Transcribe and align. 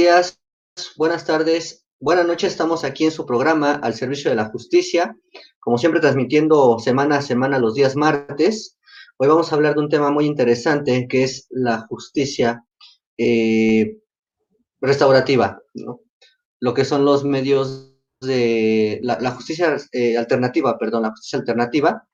días, 0.00 0.40
buenas 0.96 1.26
tardes, 1.26 1.84
buenas 2.00 2.26
noches. 2.26 2.52
Estamos 2.52 2.84
aquí 2.84 3.04
en 3.04 3.10
su 3.10 3.26
programa 3.26 3.72
al 3.74 3.92
servicio 3.92 4.30
de 4.30 4.36
la 4.36 4.46
justicia, 4.46 5.14
como 5.58 5.76
siempre 5.76 6.00
transmitiendo 6.00 6.78
semana 6.78 7.18
a 7.18 7.22
semana 7.22 7.58
los 7.58 7.74
días 7.74 7.96
martes. 7.96 8.78
Hoy 9.18 9.28
vamos 9.28 9.52
a 9.52 9.56
hablar 9.56 9.74
de 9.74 9.82
un 9.82 9.90
tema 9.90 10.10
muy 10.10 10.24
interesante 10.24 11.06
que 11.06 11.24
es 11.24 11.48
la 11.50 11.80
justicia 11.80 12.64
eh, 13.18 13.98
restaurativa, 14.80 15.60
lo 16.60 16.72
que 16.72 16.86
son 16.86 17.04
los 17.04 17.22
medios 17.24 17.94
de 18.22 19.00
la, 19.02 19.32
justicia 19.32 19.76
eh, 19.92 20.16
alternativa, 20.16 20.78
perdón, 20.78 21.02
la 21.02 21.10
justicia 21.10 21.40
alternativa, 21.40 22.08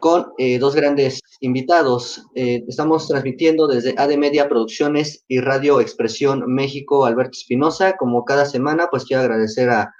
con 0.00 0.32
eh, 0.38 0.58
dos 0.58 0.74
grandes 0.74 1.20
invitados. 1.40 2.22
Eh, 2.34 2.64
estamos 2.68 3.08
transmitiendo 3.08 3.66
desde 3.66 3.94
AD 3.96 4.16
Media 4.16 4.48
Producciones 4.48 5.24
y 5.28 5.40
Radio 5.40 5.80
Expresión 5.80 6.44
México, 6.46 7.06
Alberto 7.06 7.38
Espinosa. 7.38 7.96
Como 7.96 8.24
cada 8.24 8.44
semana, 8.46 8.88
pues 8.90 9.04
quiero 9.04 9.22
agradecer 9.22 9.70
a, 9.70 9.92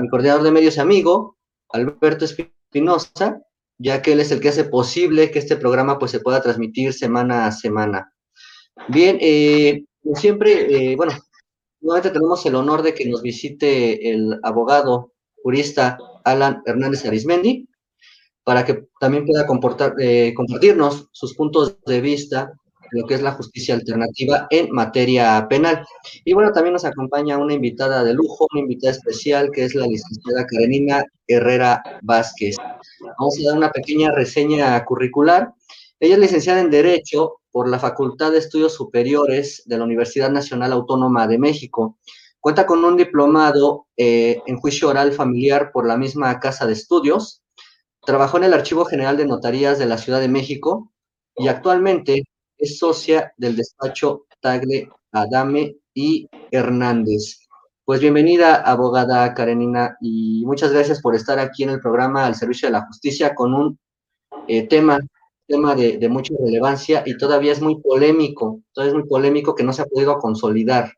mi 0.00 0.08
coordinador 0.08 0.42
de 0.42 0.52
medios 0.52 0.76
y 0.76 0.80
amigo, 0.80 1.36
Alberto 1.70 2.24
Espinosa, 2.24 3.40
ya 3.78 4.02
que 4.02 4.12
él 4.12 4.20
es 4.20 4.30
el 4.30 4.40
que 4.40 4.50
hace 4.50 4.64
posible 4.64 5.30
que 5.30 5.40
este 5.40 5.56
programa 5.56 5.98
pues 5.98 6.12
se 6.12 6.20
pueda 6.20 6.42
transmitir 6.42 6.92
semana 6.92 7.46
a 7.46 7.52
semana. 7.52 8.12
Bien, 8.88 9.18
eh, 9.20 9.84
como 10.02 10.16
siempre, 10.16 10.94
bueno, 10.96 11.12
nuevamente 11.80 12.10
tenemos 12.10 12.44
el 12.46 12.54
honor 12.54 12.82
de 12.82 12.94
que 12.94 13.08
nos 13.08 13.22
visite 13.22 14.10
el 14.10 14.38
abogado 14.42 15.12
jurista 15.42 15.98
Alan 16.24 16.62
Hernández 16.66 17.04
Arismendi 17.04 17.69
para 18.44 18.64
que 18.64 18.86
también 18.98 19.26
pueda 19.26 19.46
eh, 19.98 20.32
compartirnos 20.34 21.08
sus 21.12 21.34
puntos 21.34 21.76
de 21.86 22.00
vista 22.00 22.52
de 22.90 23.00
lo 23.00 23.06
que 23.06 23.14
es 23.14 23.22
la 23.22 23.32
justicia 23.32 23.74
alternativa 23.74 24.46
en 24.50 24.70
materia 24.72 25.46
penal. 25.48 25.86
Y 26.24 26.32
bueno, 26.32 26.52
también 26.52 26.72
nos 26.72 26.84
acompaña 26.84 27.38
una 27.38 27.54
invitada 27.54 28.02
de 28.02 28.14
lujo, 28.14 28.46
una 28.52 28.62
invitada 28.62 28.92
especial, 28.92 29.50
que 29.52 29.64
es 29.64 29.74
la 29.74 29.86
licenciada 29.86 30.46
Karenina 30.46 31.04
Herrera 31.26 31.82
Vázquez. 32.02 32.56
Vamos 33.18 33.38
a 33.38 33.48
dar 33.48 33.58
una 33.58 33.70
pequeña 33.70 34.10
reseña 34.12 34.84
curricular. 34.84 35.52
Ella 36.00 36.14
es 36.14 36.20
licenciada 36.20 36.60
en 36.60 36.70
Derecho 36.70 37.40
por 37.52 37.68
la 37.68 37.78
Facultad 37.78 38.32
de 38.32 38.38
Estudios 38.38 38.74
Superiores 38.74 39.62
de 39.66 39.78
la 39.78 39.84
Universidad 39.84 40.30
Nacional 40.30 40.72
Autónoma 40.72 41.26
de 41.26 41.38
México. 41.38 41.98
Cuenta 42.40 42.64
con 42.64 42.84
un 42.84 42.96
diplomado 42.96 43.86
eh, 43.96 44.40
en 44.46 44.56
juicio 44.56 44.88
oral 44.88 45.12
familiar 45.12 45.70
por 45.72 45.86
la 45.86 45.98
misma 45.98 46.40
Casa 46.40 46.66
de 46.66 46.72
Estudios 46.72 47.42
Trabajó 48.02 48.38
en 48.38 48.44
el 48.44 48.54
Archivo 48.54 48.84
General 48.86 49.16
de 49.16 49.26
Notarías 49.26 49.78
de 49.78 49.86
la 49.86 49.98
Ciudad 49.98 50.20
de 50.20 50.28
México 50.28 50.90
y 51.36 51.48
actualmente 51.48 52.24
es 52.56 52.78
socia 52.78 53.32
del 53.36 53.56
despacho 53.56 54.26
Tagle 54.40 54.88
Adame 55.12 55.76
y 55.92 56.26
Hernández. 56.50 57.40
Pues 57.84 58.00
bienvenida, 58.00 58.54
abogada 58.54 59.34
Karenina, 59.34 59.96
y 60.00 60.44
muchas 60.46 60.72
gracias 60.72 61.02
por 61.02 61.14
estar 61.14 61.38
aquí 61.38 61.64
en 61.64 61.70
el 61.70 61.80
programa 61.80 62.24
al 62.24 62.34
servicio 62.34 62.68
de 62.68 62.72
la 62.72 62.86
justicia 62.86 63.34
con 63.34 63.52
un 63.52 63.78
eh, 64.48 64.66
tema, 64.66 64.98
tema 65.46 65.74
de, 65.74 65.98
de, 65.98 66.08
mucha 66.08 66.32
relevancia 66.42 67.02
y 67.04 67.18
todavía 67.18 67.52
es 67.52 67.60
muy 67.60 67.80
polémico, 67.80 68.62
todavía 68.72 68.92
es 68.92 68.98
muy 68.98 69.08
polémico 69.08 69.54
que 69.54 69.64
no 69.64 69.72
se 69.72 69.82
ha 69.82 69.86
podido 69.86 70.18
consolidar 70.18 70.92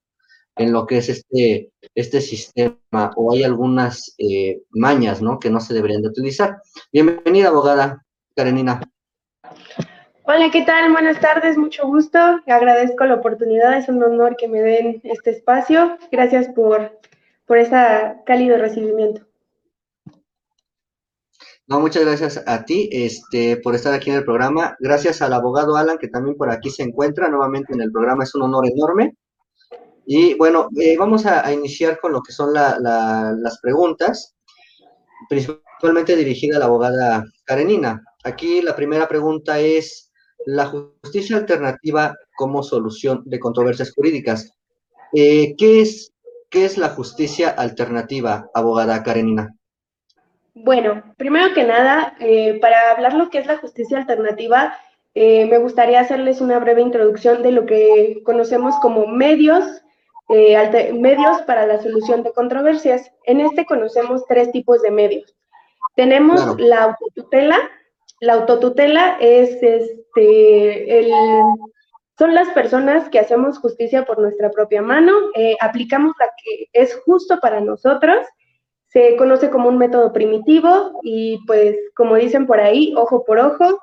en 0.57 0.73
lo 0.73 0.87
que 0.87 0.99
es 0.99 1.09
este, 1.09 1.71
este 1.95 2.21
sistema 2.21 3.11
o 3.17 3.33
hay 3.33 3.45
algunas 3.45 4.15
eh, 4.19 4.63
mañas 4.71 5.23
¿no? 5.23 5.39
que 5.39 5.51
no 5.51 5.61
se 5.61 5.75
deberían 5.75 6.03
de 6.03 6.09
utilizar. 6.09 6.59
Bienvenida, 6.93 7.49
abogada 7.49 8.05
Karenina. 8.37 8.81
Hola, 10.25 10.51
¿qué 10.53 10.63
tal? 10.63 10.93
Buenas 10.93 11.21
tardes, 11.21 11.59
mucho 11.59 11.87
gusto. 11.87 12.19
Agradezco 12.47 13.05
la 13.05 13.15
oportunidad, 13.15 13.77
es 13.77 13.89
un 13.89 14.03
honor 14.03 14.37
que 14.37 14.49
me 14.49 14.61
den 14.61 15.01
este 15.05 15.31
espacio. 15.31 15.99
Gracias 16.13 16.49
por, 16.49 17.01
por 17.45 17.59
ese 17.59 17.77
cálido 18.25 18.57
recibimiento. 18.57 19.27
No, 21.67 21.81
muchas 21.81 22.05
gracias 22.05 22.43
a 22.47 22.65
ti 22.65 22.89
este, 22.93 23.57
por 23.57 23.75
estar 23.75 23.95
aquí 23.95 24.11
en 24.11 24.17
el 24.17 24.25
programa. 24.25 24.77
Gracias 24.79 25.23
al 25.23 25.33
abogado 25.33 25.77
Alan, 25.77 25.99
que 25.99 26.09
también 26.09 26.37
por 26.37 26.51
aquí 26.51 26.71
se 26.71 26.83
encuentra 26.83 27.29
nuevamente 27.29 27.73
en 27.73 27.81
el 27.81 27.91
programa. 27.91 28.25
Es 28.25 28.35
un 28.35 28.43
honor 28.43 28.67
enorme. 28.67 29.17
Y 30.07 30.35
bueno, 30.35 30.69
eh, 30.81 30.97
vamos 30.97 31.27
a, 31.27 31.53
iniciar 31.53 32.01
con 32.01 32.13
lo 32.13 32.23
que 32.23 32.33
son 32.33 32.53
las 32.53 33.59
preguntas, 33.61 34.35
principalmente 35.29 36.17
dirigida 36.17 36.57
a 36.57 36.61
la 36.61 36.65
abogada 36.67 37.25
Karenina. 37.45 38.03
Aquí 38.25 38.63
la 38.63 38.75
primera 38.75 39.09
pregunta 39.09 39.59
es, 39.61 40.13
¿la 40.47 40.67
justicia 40.67 41.37
alternativa 41.37 42.17
como 42.37 42.63
solución 42.63 43.23
de 43.27 43.39
controversias 43.39 43.93
jurídicas? 43.93 44.53
Eh, 45.13 45.55
¿qué, 45.57 45.83
es, 45.83 46.13
¿Qué 46.51 46.65
es 46.65 46.79
la 46.79 46.89
justicia 46.91 47.51
alternativa, 47.51 48.49
abogada 48.55 49.03
Karenina? 49.03 49.55
Bueno, 50.55 51.15
primero 51.17 51.55
que 51.55 51.65
nada, 51.65 52.15
eh, 52.21 52.59
para 52.61 52.91
hablar 52.91 53.15
lo 53.15 53.31
que 53.31 53.39
es 53.39 53.47
la 53.47 53.59
justicia 53.59 53.99
alternativa, 53.99 54.77
me 55.15 55.59
gustaría 55.59 56.01
hacerles 56.01 56.41
una 56.41 56.59
breve 56.59 56.81
introducción 56.81 57.43
de 57.43 57.53
lo 57.53 57.67
que 57.67 58.23
conocemos 58.25 58.75
como 58.77 59.07
medios 59.07 59.82
eh, 60.33 60.93
medios 60.93 61.43
para 61.43 61.67
la 61.67 61.81
solución 61.81 62.23
de 62.23 62.33
controversias. 62.33 63.11
En 63.25 63.41
este 63.41 63.67
conocemos 63.67 64.25
tres 64.27 64.51
tipos 64.53 64.83
de 64.83 64.91
medios. 64.91 65.37
Tenemos 65.95 66.59
la 66.59 66.85
autotutela. 66.85 67.59
La 68.21 68.35
autotutela 68.35 69.17
es 69.21 69.63
este, 69.63 71.01
el, 71.01 71.13
son 72.19 72.35
las 72.35 72.49
personas 72.51 73.09
que 73.09 73.19
hacemos 73.19 73.59
justicia 73.59 74.05
por 74.05 74.19
nuestra 74.21 74.51
propia 74.51 74.81
mano, 74.81 75.13
eh, 75.35 75.57
aplicamos 75.61 76.13
la 76.21 76.27
que 76.27 76.69
es 76.73 76.95
justo 77.05 77.41
para 77.41 77.61
nosotros, 77.61 78.25
se 78.87 79.17
conoce 79.17 79.51
como 79.51 79.69
un 79.69 79.79
método 79.79 80.13
primitivo 80.13 81.01
y 81.03 81.39
pues 81.47 81.77
como 81.97 82.17
dicen 82.17 82.47
por 82.47 82.61
ahí, 82.61 82.95
ojo 82.97 83.25
por 83.25 83.39
ojo, 83.39 83.83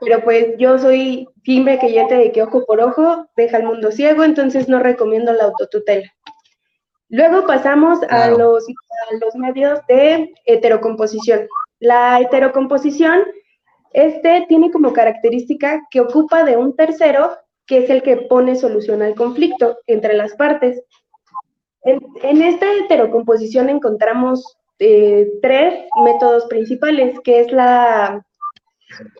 pero 0.00 0.22
pues 0.22 0.56
yo 0.58 0.78
soy 0.78 1.28
firme 1.42 1.78
creyente 1.78 2.14
de 2.14 2.32
que 2.32 2.42
ojo 2.42 2.64
por 2.64 2.80
ojo 2.80 3.26
deja 3.36 3.58
al 3.58 3.64
mundo 3.64 3.92
ciego, 3.92 4.24
entonces 4.24 4.68
no 4.68 4.78
recomiendo 4.80 5.32
la 5.32 5.44
autotutela. 5.44 6.10
Luego 7.08 7.46
pasamos 7.46 7.98
a, 8.08 8.30
los, 8.30 8.64
los 9.20 9.34
medios 9.34 9.80
de 9.88 10.32
heterocomposición. 10.44 11.48
La 11.80 12.20
heterocomposición, 12.20 13.24
este 13.92 14.46
tiene 14.48 14.70
como 14.70 14.92
característica 14.92 15.82
que 15.90 16.00
ocupa 16.00 16.44
de 16.44 16.56
un 16.56 16.76
tercero, 16.76 17.36
que 17.66 17.78
es 17.78 17.90
el 17.90 18.02
que 18.02 18.16
pone 18.16 18.54
solución 18.54 19.02
al 19.02 19.16
conflicto 19.16 19.78
entre 19.86 20.14
las 20.14 20.34
partes. 20.34 20.82
En, 21.82 22.42
esta 22.42 22.66
heterocomposición 22.74 23.68
encontramos 23.68 24.44
eh, 24.78 25.28
tres 25.42 25.84
métodos 26.04 26.46
principales, 26.46 27.18
que 27.24 27.40
es 27.40 27.50
la 27.50 28.24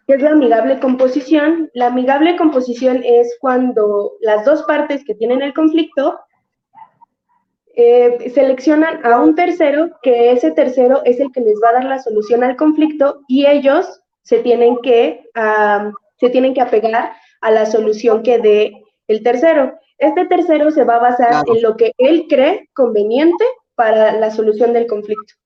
¿Qué 0.07 0.15
es 0.15 0.23
la 0.23 0.31
amigable 0.31 0.81
composición? 0.81 1.71
La 1.75 1.87
amigable 1.87 2.37
composición 2.37 3.03
es 3.05 3.37
cuando 3.41 4.13
las 4.21 4.45
dos 4.45 4.63
partes 4.65 5.05
que 5.05 5.15
tienen 5.15 5.43
el 5.43 5.55
conflicto 5.55 6.19
eh, 7.77 8.31
seleccionan 8.35 9.05
a 9.07 9.21
un 9.21 9.35
tercero, 9.35 9.91
que 10.03 10.33
ese 10.33 10.51
tercero 10.51 11.03
es 11.05 11.21
el 11.21 11.31
que 11.33 11.41
les 11.41 11.55
va 11.63 11.71
a 11.71 11.75
dar 11.75 11.85
la 11.85 11.99
solución 11.99 12.43
al 12.43 12.57
conflicto 12.57 13.21
y 13.29 13.47
ellos 13.47 14.03
se 14.23 14.41
tienen 14.41 14.77
que, 14.83 15.25
se 16.19 16.31
tienen 16.31 16.53
que 16.53 16.61
apegar 16.61 17.13
a 17.41 17.51
la 17.51 17.67
solución 17.67 18.23
que 18.23 18.39
dé 18.39 18.83
el 19.07 19.23
tercero. 19.23 19.79
Este 19.99 20.27
tercero 20.27 20.71
se 20.71 20.85
va 20.85 20.97
a 20.97 21.01
basar 21.11 21.45
en 21.47 21.63
lo 21.63 21.77
que 21.77 21.93
él 21.99 22.27
cree 22.29 22.69
conveniente 22.75 23.45
para 23.75 24.13
la 24.13 24.31
solución 24.31 24.73
del 24.73 24.87
conflicto. 24.87 25.40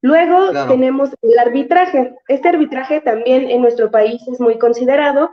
Luego 0.00 0.50
tenemos 0.68 1.10
el 1.22 1.38
arbitraje. 1.38 2.14
Este 2.28 2.48
arbitraje 2.48 3.00
también 3.00 3.50
en 3.50 3.62
nuestro 3.62 3.90
país 3.90 4.22
es 4.28 4.40
muy 4.40 4.58
considerado. 4.58 5.30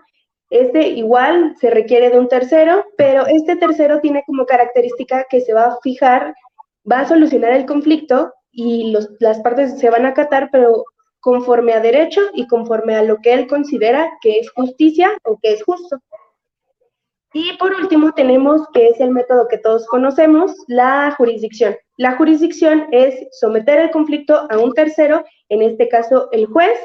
Este 0.49 0.87
igual 0.89 1.55
se 1.59 1.69
requiere 1.69 2.09
de 2.09 2.19
un 2.19 2.27
tercero, 2.27 2.85
pero 2.97 3.27
este 3.27 3.55
tercero 3.55 3.99
tiene 3.99 4.23
como 4.25 4.45
característica 4.45 5.25
que 5.29 5.41
se 5.41 5.53
va 5.53 5.65
a 5.65 5.77
fijar, 5.81 6.33
va 6.89 7.01
a 7.01 7.07
solucionar 7.07 7.51
el 7.51 7.65
conflicto 7.65 8.33
y 8.51 8.95
las 9.19 9.39
partes 9.41 9.79
se 9.79 9.89
van 9.89 10.05
a 10.05 10.09
acatar, 10.09 10.49
pero 10.51 10.85
conforme 11.19 11.73
a 11.73 11.79
derecho 11.79 12.21
y 12.33 12.47
conforme 12.47 12.95
a 12.95 13.03
lo 13.03 13.17
que 13.17 13.33
él 13.33 13.47
considera 13.47 14.09
que 14.21 14.39
es 14.39 14.51
justicia 14.51 15.11
o 15.23 15.37
que 15.41 15.53
es 15.53 15.63
justo. 15.63 15.99
Y 17.33 17.57
por 17.57 17.73
último 17.73 18.13
tenemos, 18.13 18.61
que 18.73 18.89
es 18.89 18.99
el 18.99 19.11
método 19.11 19.47
que 19.47 19.57
todos 19.57 19.85
conocemos, 19.87 20.53
la 20.67 21.13
jurisdicción. 21.17 21.75
La 21.97 22.17
jurisdicción 22.17 22.87
es 22.91 23.15
someter 23.31 23.79
el 23.79 23.91
conflicto 23.91 24.47
a 24.49 24.57
un 24.57 24.73
tercero, 24.73 25.23
en 25.49 25.61
este 25.61 25.87
caso 25.87 26.29
el 26.31 26.45
juez. 26.45 26.77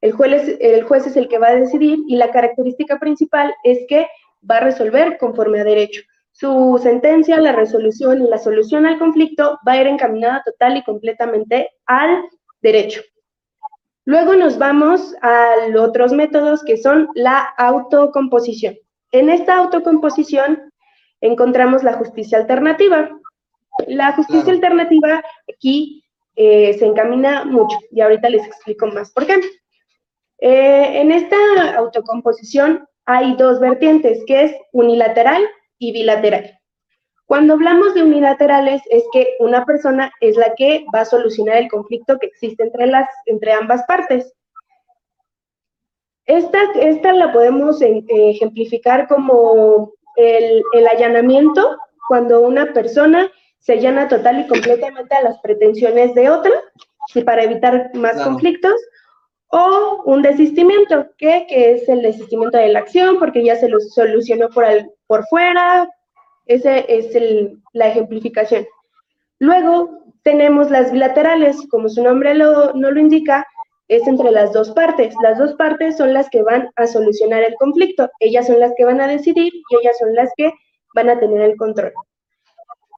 El 0.00 0.12
juez, 0.12 1.06
es 1.06 1.16
el 1.16 1.28
que 1.28 1.38
va 1.38 1.48
a 1.48 1.56
decidir 1.56 1.98
y 2.06 2.16
la 2.16 2.30
característica 2.30 2.98
principal 2.98 3.54
es 3.64 3.78
que 3.88 4.06
va 4.48 4.58
a 4.58 4.60
resolver 4.60 5.18
conforme 5.18 5.60
a 5.60 5.64
derecho. 5.64 6.02
Su 6.32 6.78
sentencia, 6.82 7.40
la 7.40 7.52
resolución 7.52 8.22
y 8.22 8.28
la 8.28 8.38
solución 8.38 8.86
al 8.86 8.98
conflicto 8.98 9.58
va 9.66 9.72
a 9.72 9.80
ir 9.80 9.86
encaminada 9.86 10.42
total 10.44 10.76
y 10.76 10.84
completamente 10.84 11.70
al 11.86 12.24
derecho. 12.60 13.00
Luego 14.04 14.36
nos 14.36 14.58
vamos 14.58 15.14
a 15.22 15.66
los 15.70 15.88
otros 15.88 16.12
métodos 16.12 16.62
que 16.62 16.76
son 16.76 17.08
la 17.14 17.40
autocomposición. 17.56 18.76
En 19.12 19.30
esta 19.30 19.56
autocomposición, 19.56 20.72
encontramos 21.20 21.82
la 21.82 21.94
justicia 21.94 22.38
alternativa. 22.38 23.10
La 23.86 24.12
justicia 24.12 24.52
alternativa 24.52 25.22
aquí 25.52 26.02
eh, 26.34 26.74
se 26.78 26.86
encamina 26.86 27.44
mucho 27.44 27.76
y 27.90 28.00
ahorita 28.00 28.28
les 28.28 28.46
explico 28.46 28.86
más 28.86 29.10
por 29.12 29.26
qué. 29.26 29.34
Eh, 30.38 31.00
en 31.00 31.12
esta 31.12 31.36
autocomposición 31.76 32.86
hay 33.06 33.34
dos 33.36 33.60
vertientes, 33.60 34.22
que 34.26 34.44
es 34.44 34.56
unilateral 34.72 35.46
y 35.78 35.92
bilateral. 35.92 36.58
Cuando 37.26 37.54
hablamos 37.54 37.94
de 37.94 38.02
unilaterales 38.02 38.82
es 38.90 39.04
que 39.12 39.34
una 39.40 39.64
persona 39.64 40.12
es 40.20 40.36
la 40.36 40.54
que 40.54 40.84
va 40.94 41.00
a 41.00 41.04
solucionar 41.04 41.56
el 41.56 41.68
conflicto 41.68 42.18
que 42.18 42.26
existe 42.26 42.62
entre, 42.62 42.86
las, 42.86 43.08
entre 43.26 43.52
ambas 43.52 43.82
partes. 43.84 44.32
Esta, 46.24 46.58
esta 46.80 47.12
la 47.12 47.32
podemos 47.32 47.80
ejemplificar 47.80 49.08
como 49.08 49.92
el, 50.16 50.62
allanamiento, 50.88 51.78
cuando 52.08 52.40
una 52.40 52.72
persona 52.72 53.30
se 53.66 53.72
allana 53.72 54.06
total 54.06 54.38
y 54.40 54.46
completamente 54.46 55.12
a 55.16 55.22
las 55.22 55.40
pretensiones 55.40 56.14
de 56.14 56.30
otra, 56.30 56.52
y 57.16 57.22
para 57.24 57.42
evitar 57.42 57.90
más 57.94 58.22
conflictos, 58.22 58.74
o 59.48 60.02
un 60.04 60.22
desistimiento, 60.22 61.08
que, 61.18 61.46
es 61.50 61.88
el 61.88 62.02
desistimiento 62.02 62.58
de 62.58 62.68
la 62.68 62.78
acción, 62.78 63.18
porque 63.18 63.42
ya 63.42 63.56
se 63.56 63.68
lo 63.68 63.80
solucionó 63.80 64.50
por, 64.50 64.64
por 65.08 65.26
fuera, 65.26 65.90
esa 66.46 66.78
es 66.78 67.12
la 67.72 67.88
ejemplificación. 67.88 68.64
Luego 69.40 69.98
tenemos 70.22 70.70
las 70.70 70.92
bilaterales, 70.92 71.56
como 71.68 71.88
su 71.88 72.04
nombre 72.04 72.34
no 72.34 72.72
lo 72.72 73.00
indica, 73.00 73.44
es 73.88 74.06
entre 74.06 74.30
las 74.30 74.52
dos 74.52 74.70
partes. 74.70 75.12
Las 75.24 75.38
dos 75.38 75.54
partes 75.54 75.96
son 75.96 76.12
las 76.12 76.30
que 76.30 76.42
van 76.42 76.70
a 76.76 76.86
solucionar 76.86 77.42
el 77.42 77.54
conflicto. 77.54 78.08
Ellas 78.20 78.46
son 78.46 78.60
las 78.60 78.72
que 78.76 78.84
van 78.84 79.00
a 79.00 79.08
decidir 79.08 79.52
y 79.52 79.76
ellas 79.80 79.98
son 79.98 80.14
las 80.14 80.30
que 80.36 80.52
van 80.94 81.10
a 81.10 81.18
tener 81.18 81.40
el 81.40 81.56
control. 81.56 81.92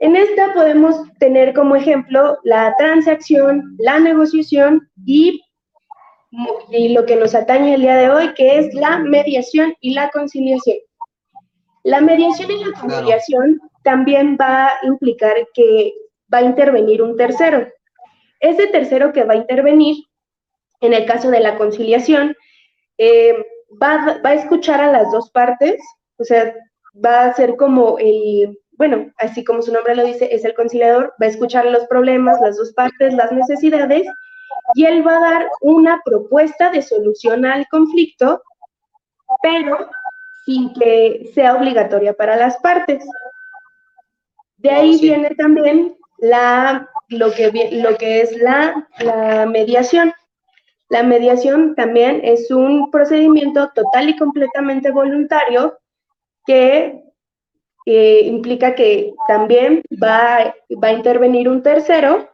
En 0.01 0.17
esta 0.17 0.55
podemos 0.55 0.97
tener 1.19 1.55
como 1.55 1.77
ejemplo 1.77 2.39
la 2.45 2.75
transacción, 2.79 3.77
la 3.79 3.99
negociación 3.99 4.89
y, 5.05 5.41
y, 6.71 6.91
lo 6.91 7.05
que 7.05 7.17
nos 7.17 7.35
atañe 7.35 7.75
el 7.75 7.83
día 7.83 7.97
de 7.97 8.11
hoy, 8.11 8.35
que 8.35 8.59
es 8.59 8.73
la 8.75 8.99
mediación 8.99 9.75
y 9.81 9.95
la 9.95 10.11
conciliación. 10.11 10.79
La 11.83 12.01
mediación 12.01 12.51
y 12.51 12.65
la 12.65 12.79
conciliación 12.79 13.61
también 13.83 14.37
va 14.41 14.67
a 14.67 14.79
implicar 14.85 15.35
que 15.55 15.93
va 16.33 16.39
a 16.39 16.43
intervenir 16.43 17.03
un 17.03 17.17
tercero. 17.17 17.67
Ese 18.41 18.67
tercero 18.69 19.13
que 19.13 19.25
va 19.25 19.35
a 19.35 19.39
intervenir 19.39 19.97
en 20.81 20.95
el 20.95 21.07
caso 21.07 21.31
de 21.31 21.41
la 21.41 21.57
conciliación, 21.57 22.37
eh, 22.99 23.35
va, 23.83 24.21
a 24.23 24.35
escuchar 24.35 24.81
a 24.81 24.93
las 24.93 25.11
dos 25.11 25.31
partes, 25.31 25.81
o 26.19 26.25
sea, 26.25 26.55
va 27.05 27.25
a 27.25 27.35
ser 27.35 27.57
como 27.57 27.99
el, 27.99 28.59
bueno, 28.79 29.13
así 29.19 29.45
como 29.45 29.61
su 29.61 29.73
nombre 29.73 29.97
lo 29.97 30.05
dice, 30.05 30.33
es 30.33 30.45
el 30.45 30.55
conciliador, 30.55 31.13
va 31.21 31.27
a 31.27 31.31
escuchar 31.31 31.67
los 31.67 31.85
problemas, 31.87 32.41
las 32.41 32.57
dos 32.57 32.73
partes, 32.73 33.13
las 33.13 33.33
necesidades, 33.33 34.07
y 34.75 34.85
él 34.85 35.05
va 35.05 35.17
a 35.17 35.33
dar 35.33 35.49
una 35.61 36.01
propuesta 36.05 36.71
de 36.71 36.81
solución 36.81 37.45
al 37.45 37.67
conflicto, 37.69 38.41
pero 39.43 39.91
sin 40.45 40.73
que 40.75 41.29
sea 41.35 41.57
obligatoria 41.57 42.15
para 42.15 42.37
las 42.37 42.57
partes. 42.59 43.05
De 44.59 44.71
ahí 44.71 44.97
viene 45.01 45.31
también 45.31 45.97
la, 46.19 46.89
lo, 47.09 47.33
que, 47.33 47.51
lo 47.73 47.97
que 47.97 48.21
es 48.21 48.37
la, 48.39 48.89
la 49.01 49.45
mediación. 49.47 50.13
La 50.89 51.03
mediación 51.03 51.75
también 51.75 52.21
es 52.23 52.51
un 52.53 52.93
procedimiento 52.93 53.71
total 53.75 54.09
y 54.09 54.17
completamente 54.17 54.93
voluntario 54.93 55.77
que 56.47 57.08
implica 58.25 58.75
que 58.75 59.15
también 59.29 59.83
va, 60.03 60.55
va 60.83 60.89
a 60.89 60.93
intervenir 60.93 61.49
un 61.49 61.63
tercero, 61.63 62.29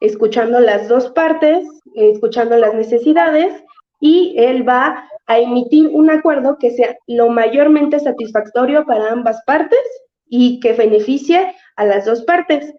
escuchando 0.00 0.60
las 0.60 0.88
dos 0.88 1.10
partes, 1.10 1.66
escuchando 1.94 2.56
las 2.56 2.74
necesidades, 2.74 3.62
y 4.00 4.34
él 4.38 4.68
va 4.68 5.08
a 5.26 5.38
emitir 5.38 5.88
un 5.88 6.10
acuerdo 6.10 6.58
que 6.58 6.70
sea 6.70 6.96
lo 7.06 7.28
mayormente 7.28 7.98
satisfactorio 7.98 8.84
para 8.84 9.10
ambas 9.10 9.42
partes 9.46 9.80
y 10.26 10.60
que 10.60 10.72
beneficie 10.72 11.54
a 11.76 11.84
las 11.84 12.04
dos 12.04 12.22
partes. 12.22 12.74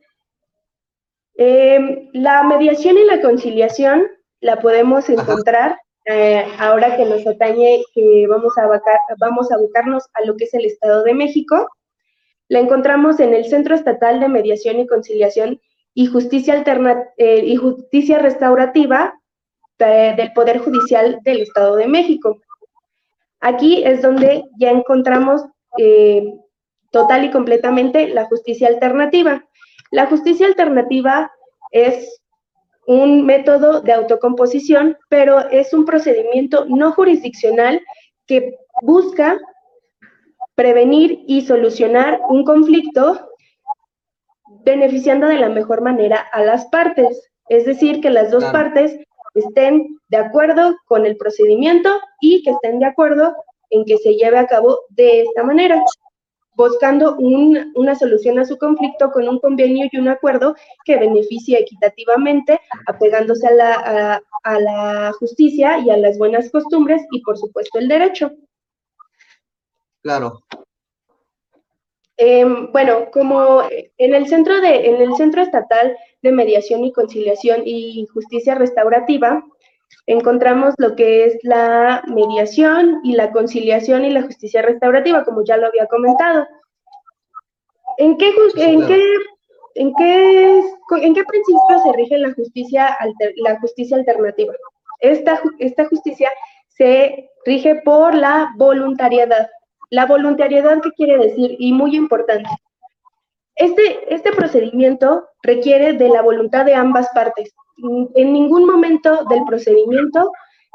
Eh, 1.37 2.09
la 2.13 2.43
mediación 2.43 2.97
y 2.97 3.05
la 3.05 3.21
conciliación 3.21 4.05
la 4.39 4.59
podemos 4.61 5.09
encontrar 5.09 5.77
eh, 6.05 6.45
ahora 6.59 6.95
que 6.95 7.05
nos 7.05 7.25
atañe, 7.25 7.81
que 7.93 8.27
vamos 8.27 8.53
a, 8.57 8.69
vamos 9.19 9.51
a 9.51 9.55
abocarnos 9.55 10.05
a 10.13 10.23
lo 10.25 10.35
que 10.37 10.45
es 10.45 10.53
el 10.53 10.65
Estado 10.65 11.03
de 11.03 11.13
México. 11.13 11.67
La 12.47 12.59
encontramos 12.59 13.19
en 13.19 13.33
el 13.33 13.45
Centro 13.45 13.75
Estatal 13.75 14.19
de 14.19 14.27
Mediación 14.27 14.79
y 14.79 14.87
Conciliación 14.87 15.59
y 15.93 16.05
Justicia, 16.07 16.63
eh, 17.17 17.43
y 17.45 17.55
Justicia 17.55 18.19
Restaurativa 18.19 19.19
del 19.77 20.31
Poder 20.33 20.59
Judicial 20.59 21.19
del 21.23 21.41
Estado 21.41 21.75
de 21.75 21.87
México. 21.87 22.39
Aquí 23.41 23.83
es 23.83 24.01
donde 24.01 24.43
ya 24.57 24.71
encontramos 24.71 25.41
eh, 25.77 26.33
total 26.91 27.25
y 27.25 27.31
completamente 27.31 28.07
la 28.07 28.25
justicia 28.25 28.67
alternativa. 28.67 29.43
La 29.91 30.05
justicia 30.07 30.47
alternativa 30.47 31.31
es 31.71 32.21
un 32.87 33.25
método 33.25 33.81
de 33.81 33.93
autocomposición, 33.93 34.97
pero 35.09 35.39
es 35.49 35.73
un 35.73 35.85
procedimiento 35.85 36.65
no 36.67 36.91
jurisdiccional 36.93 37.81
que 38.27 38.57
busca 38.81 39.37
prevenir 40.55 41.23
y 41.27 41.41
solucionar 41.41 42.21
un 42.29 42.43
conflicto 42.43 43.29
beneficiando 44.63 45.27
de 45.27 45.37
la 45.37 45.49
mejor 45.49 45.81
manera 45.81 46.17
a 46.31 46.41
las 46.41 46.65
partes. 46.67 47.29
Es 47.49 47.65
decir, 47.65 48.01
que 48.01 48.09
las 48.09 48.31
dos 48.31 48.43
partes 48.45 48.97
estén 49.35 49.99
de 50.07 50.17
acuerdo 50.17 50.75
con 50.87 51.05
el 51.05 51.17
procedimiento 51.17 51.89
y 52.21 52.41
que 52.43 52.51
estén 52.51 52.79
de 52.79 52.87
acuerdo 52.87 53.35
en 53.69 53.85
que 53.85 53.97
se 53.97 54.15
lleve 54.15 54.37
a 54.37 54.47
cabo 54.47 54.79
de 54.89 55.21
esta 55.21 55.43
manera 55.43 55.83
buscando 56.55 57.17
una 57.17 57.95
solución 57.95 58.39
a 58.39 58.45
su 58.45 58.57
conflicto 58.57 59.11
con 59.11 59.27
un 59.27 59.39
convenio 59.39 59.87
y 59.91 59.97
un 59.97 60.07
acuerdo 60.07 60.55
que 60.85 60.97
beneficie 60.97 61.59
equitativamente, 61.59 62.59
apegándose 62.87 63.47
a 63.47 63.51
la, 63.51 64.21
a, 64.43 64.59
la 64.59 65.11
justicia 65.19 65.79
y 65.79 65.89
a 65.89 65.97
las 65.97 66.17
buenas 66.17 66.49
costumbres 66.49 67.03
y, 67.11 67.21
por 67.21 67.37
supuesto, 67.37 67.79
el 67.79 67.87
derecho. 67.87 68.31
Claro. 70.05 70.43
Em, 72.17 72.71
bueno, 72.71 73.09
como 73.11 73.63
en 73.71 74.13
el 74.13 74.27
centro 74.27 74.61
de, 74.61 74.85
en 74.85 75.01
el 75.01 75.15
Centro 75.15 75.41
Estatal 75.41 75.97
de 76.21 76.31
Mediación 76.31 76.83
y 76.83 76.93
Conciliación 76.93 77.63
y 77.65 78.05
Justicia 78.13 78.53
Restaurativa, 78.53 79.43
encontramos 80.05 80.75
lo 80.77 80.95
que 80.95 81.25
es 81.25 81.39
la 81.41 82.03
mediación 82.05 82.99
y 83.03 83.13
la 83.13 83.31
conciliación 83.31 84.05
y 84.05 84.11
la 84.11 84.21
justicia 84.21 84.61
restaurativa, 84.61 85.25
como 85.25 85.43
ya 85.43 85.57
lo 85.57 85.65
había 85.65 85.87
comentado. 85.87 86.45
¿En 87.97 88.15
qué, 88.17 88.31
en 88.57 88.85
qué, 88.85 89.01
en 89.73 89.95
qué, 89.95 90.59
en 91.01 91.13
qué 91.15 91.23
principio 91.23 91.79
se 91.83 91.93
rige 91.93 92.19
la 92.19 92.31
justicia, 92.35 92.95
la 93.37 93.59
justicia 93.59 93.97
alternativa? 93.97 94.53
Esta, 94.99 95.41
esta 95.57 95.87
justicia 95.87 96.29
se 96.67 97.31
rige 97.43 97.81
por 97.83 98.13
la 98.13 98.51
voluntariedad. 98.55 99.49
La 99.89 100.05
voluntariedad, 100.05 100.81
¿qué 100.81 100.91
quiere 100.91 101.17
decir? 101.17 101.55
Y 101.59 101.73
muy 101.73 101.95
importante. 101.95 102.49
Este, 103.55 104.13
este 104.13 104.31
procedimiento 104.33 105.27
requiere 105.43 105.93
de 105.93 106.09
la 106.09 106.21
voluntad 106.21 106.65
de 106.65 106.75
ambas 106.75 107.07
partes 107.13 107.53
en 107.77 108.33
ningún 108.33 108.65
momento 108.65 109.25
del 109.29 109.43
procedimiento 109.45 110.31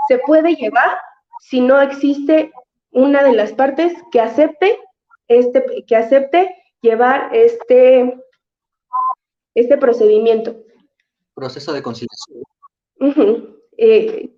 se 0.09 0.19
puede 0.19 0.55
llevar 0.55 0.99
si 1.41 1.61
no 1.61 1.81
existe 1.81 2.53
una 2.91 3.23
de 3.23 3.33
las 3.33 3.53
partes 3.53 3.93
que 4.11 4.21
acepte 4.21 4.79
este, 5.29 5.85
que 5.87 5.97
acepte 5.97 6.55
llevar 6.83 7.35
este, 7.35 8.21
este 9.55 9.79
procedimiento. 9.79 10.57
Proceso 11.35 11.73
de 11.73 11.83
conciliación. 11.83 12.43
Eh, 13.77 14.37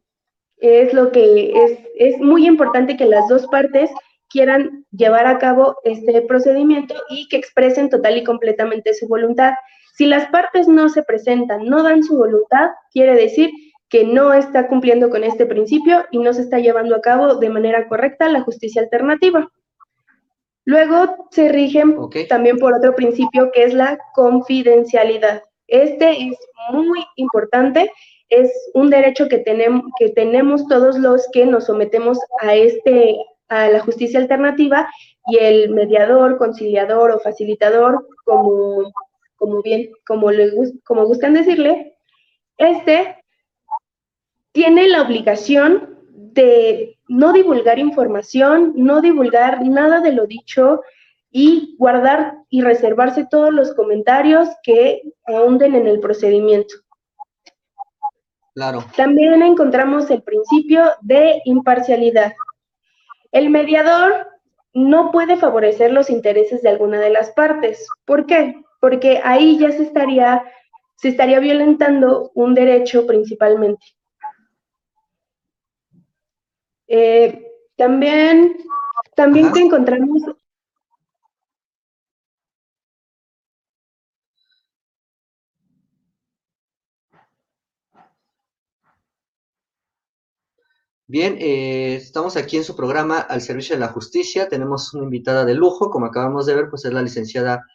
es 0.59 0.93
lo 0.93 1.11
que 1.11 1.52
es, 1.52 1.79
es 1.97 2.19
muy 2.21 2.47
importante 2.47 2.97
que 2.97 3.07
las 3.07 3.26
dos 3.29 3.47
partes 3.49 3.91
quieran 4.33 4.87
llevar 4.91 5.27
a 5.27 5.39
cabo 5.39 5.77
este 5.85 6.23
procedimiento 6.23 6.95
y 7.11 7.29
que 7.29 7.37
expresen 7.37 7.91
total 7.91 8.17
y 8.17 8.25
completamente 8.25 8.95
su 8.95 9.07
voluntad. 9.07 9.53
Si 9.95 10.07
las 10.07 10.29
partes 10.29 10.69
no 10.69 10.89
se 10.89 11.03
presentan, 11.03 11.67
no 11.67 11.83
dan 11.83 12.03
su 12.03 12.17
voluntad, 12.17 12.71
quiere 12.91 13.15
decir 13.15 13.51
que 13.89 14.05
no 14.05 14.33
está 14.33 14.69
cumpliendo 14.69 15.11
con 15.11 15.23
este 15.23 15.45
principio 15.45 16.07
y 16.11 16.19
no 16.19 16.33
se 16.33 16.41
está 16.41 16.59
llevando 16.59 16.97
a 16.97 17.03
cabo 17.03 17.35
de 17.35 17.51
manera 17.51 17.87
correcta 17.89 18.29
la 18.31 18.41
justicia 18.41 18.81
alternativa. 18.81 19.53
Luego 20.65 21.29
se 21.31 21.49
rigen 21.51 21.97
también 22.29 22.59
por 22.59 22.73
otro 22.73 22.95
principio 22.95 23.51
que 23.53 23.65
es 23.65 23.75
la 23.75 23.99
confidencialidad. 24.15 25.43
Este 25.67 26.11
es 26.11 26.39
muy 26.73 27.05
importante, 27.17 27.91
es 28.29 28.51
un 28.75 28.89
derecho 28.89 29.29
que 29.29 29.39
tenemos, 29.39 29.85
que 29.99 30.11
tenemos 30.11 30.67
todos 30.69 30.99
los 30.99 31.29
que 31.33 31.45
nos 31.45 31.67
sometemos 31.67 32.19
a 32.41 32.55
este, 32.55 33.17
a 33.52 33.68
la 33.68 33.80
justicia 33.80 34.18
alternativa 34.18 34.88
y 35.26 35.38
el 35.38 35.71
mediador, 35.71 36.38
conciliador 36.38 37.11
o 37.11 37.21
facilitador, 37.21 38.09
como, 38.25 38.92
como 39.37 39.62
bien, 39.62 39.90
como, 40.06 40.30
le, 40.30 40.50
como 40.85 41.04
gustan 41.04 41.35
decirle, 41.35 41.97
este 42.56 43.18
tiene 44.52 44.88
la 44.88 45.02
obligación 45.02 45.99
de 46.09 46.99
no 47.09 47.32
divulgar 47.32 47.78
información, 47.78 48.73
no 48.76 49.00
divulgar 49.00 49.62
nada 49.66 50.00
de 50.00 50.12
lo 50.12 50.26
dicho 50.26 50.80
y 51.30 51.76
guardar 51.78 52.38
y 52.49 52.62
reservarse 52.62 53.26
todos 53.30 53.52
los 53.52 53.75
comentarios 53.75 54.49
que 54.62 55.02
ahonden 55.26 55.75
en 55.75 55.87
el 55.87 56.00
procedimiento. 56.00 56.75
Claro. 58.54 58.85
También 58.97 59.42
encontramos 59.42 60.11
el 60.11 60.23
principio 60.23 60.90
de 61.00 61.40
imparcialidad. 61.44 62.32
El 63.33 63.51
mediador 63.51 64.29
no 64.75 65.11
puede 65.11 65.37
favorecer 65.37 65.93
los 65.93 66.11
intereses 66.11 66.62
de 66.62 66.69
alguna 66.69 67.01
de 67.01 67.11
las 67.11 67.31
partes. 67.31 67.87
¿Por 68.05 68.27
qué? 68.27 68.62
Porque 68.81 69.21
ahí 69.25 69.59
ya 69.59 69.71
se 69.71 69.83
estaría, 69.83 70.45
se 70.97 71.09
estaría 71.09 71.41
violentando 71.41 72.31
un 72.35 72.55
derecho 72.55 73.07
principalmente. 73.07 73.85
Eh, 76.89 77.47
también, 77.77 78.59
también 79.15 79.51
encontramos 79.57 80.23
Bien, 91.12 91.37
eh, 91.40 91.97
estamos 91.97 92.38
aquí 92.38 92.57
en 92.57 92.64
su 92.64 92.75
programa 92.75 93.21
al 93.21 93.42
servicio 93.42 93.76
de 93.76 93.81
la 93.81 93.88
justicia. 93.88 94.49
Tenemos 94.49 94.95
una 94.95 95.04
invitada 95.04 95.45
de 95.45 95.52
lujo, 95.54 95.90
como 95.90 96.07
acabamos 96.07 96.47
de 96.47 96.54
ver, 96.54 96.71
pues 96.71 96.87
es 96.87 96.92
la 96.95 97.02
licenciada 97.02 97.66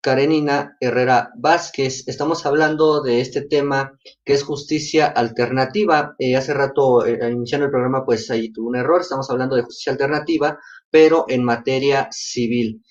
Karenina 0.00 0.76
Herrera 0.78 1.32
Vázquez. 1.36 2.06
Estamos 2.06 2.46
hablando 2.46 3.02
de 3.02 3.20
este 3.20 3.42
tema 3.42 3.98
que 4.24 4.34
es 4.34 4.44
justicia 4.44 5.06
alternativa. 5.08 6.14
Eh, 6.20 6.36
hace 6.36 6.54
rato, 6.54 7.04
eh, 7.04 7.18
iniciando 7.28 7.64
el 7.64 7.72
programa, 7.72 8.04
pues 8.04 8.30
ahí 8.30 8.52
tuvo 8.52 8.68
un 8.68 8.76
error. 8.76 9.00
Estamos 9.00 9.28
hablando 9.30 9.56
de 9.56 9.62
justicia 9.62 9.90
alternativa, 9.90 10.56
pero 10.88 11.24
en 11.26 11.42
materia 11.42 12.06
civil, 12.12 12.84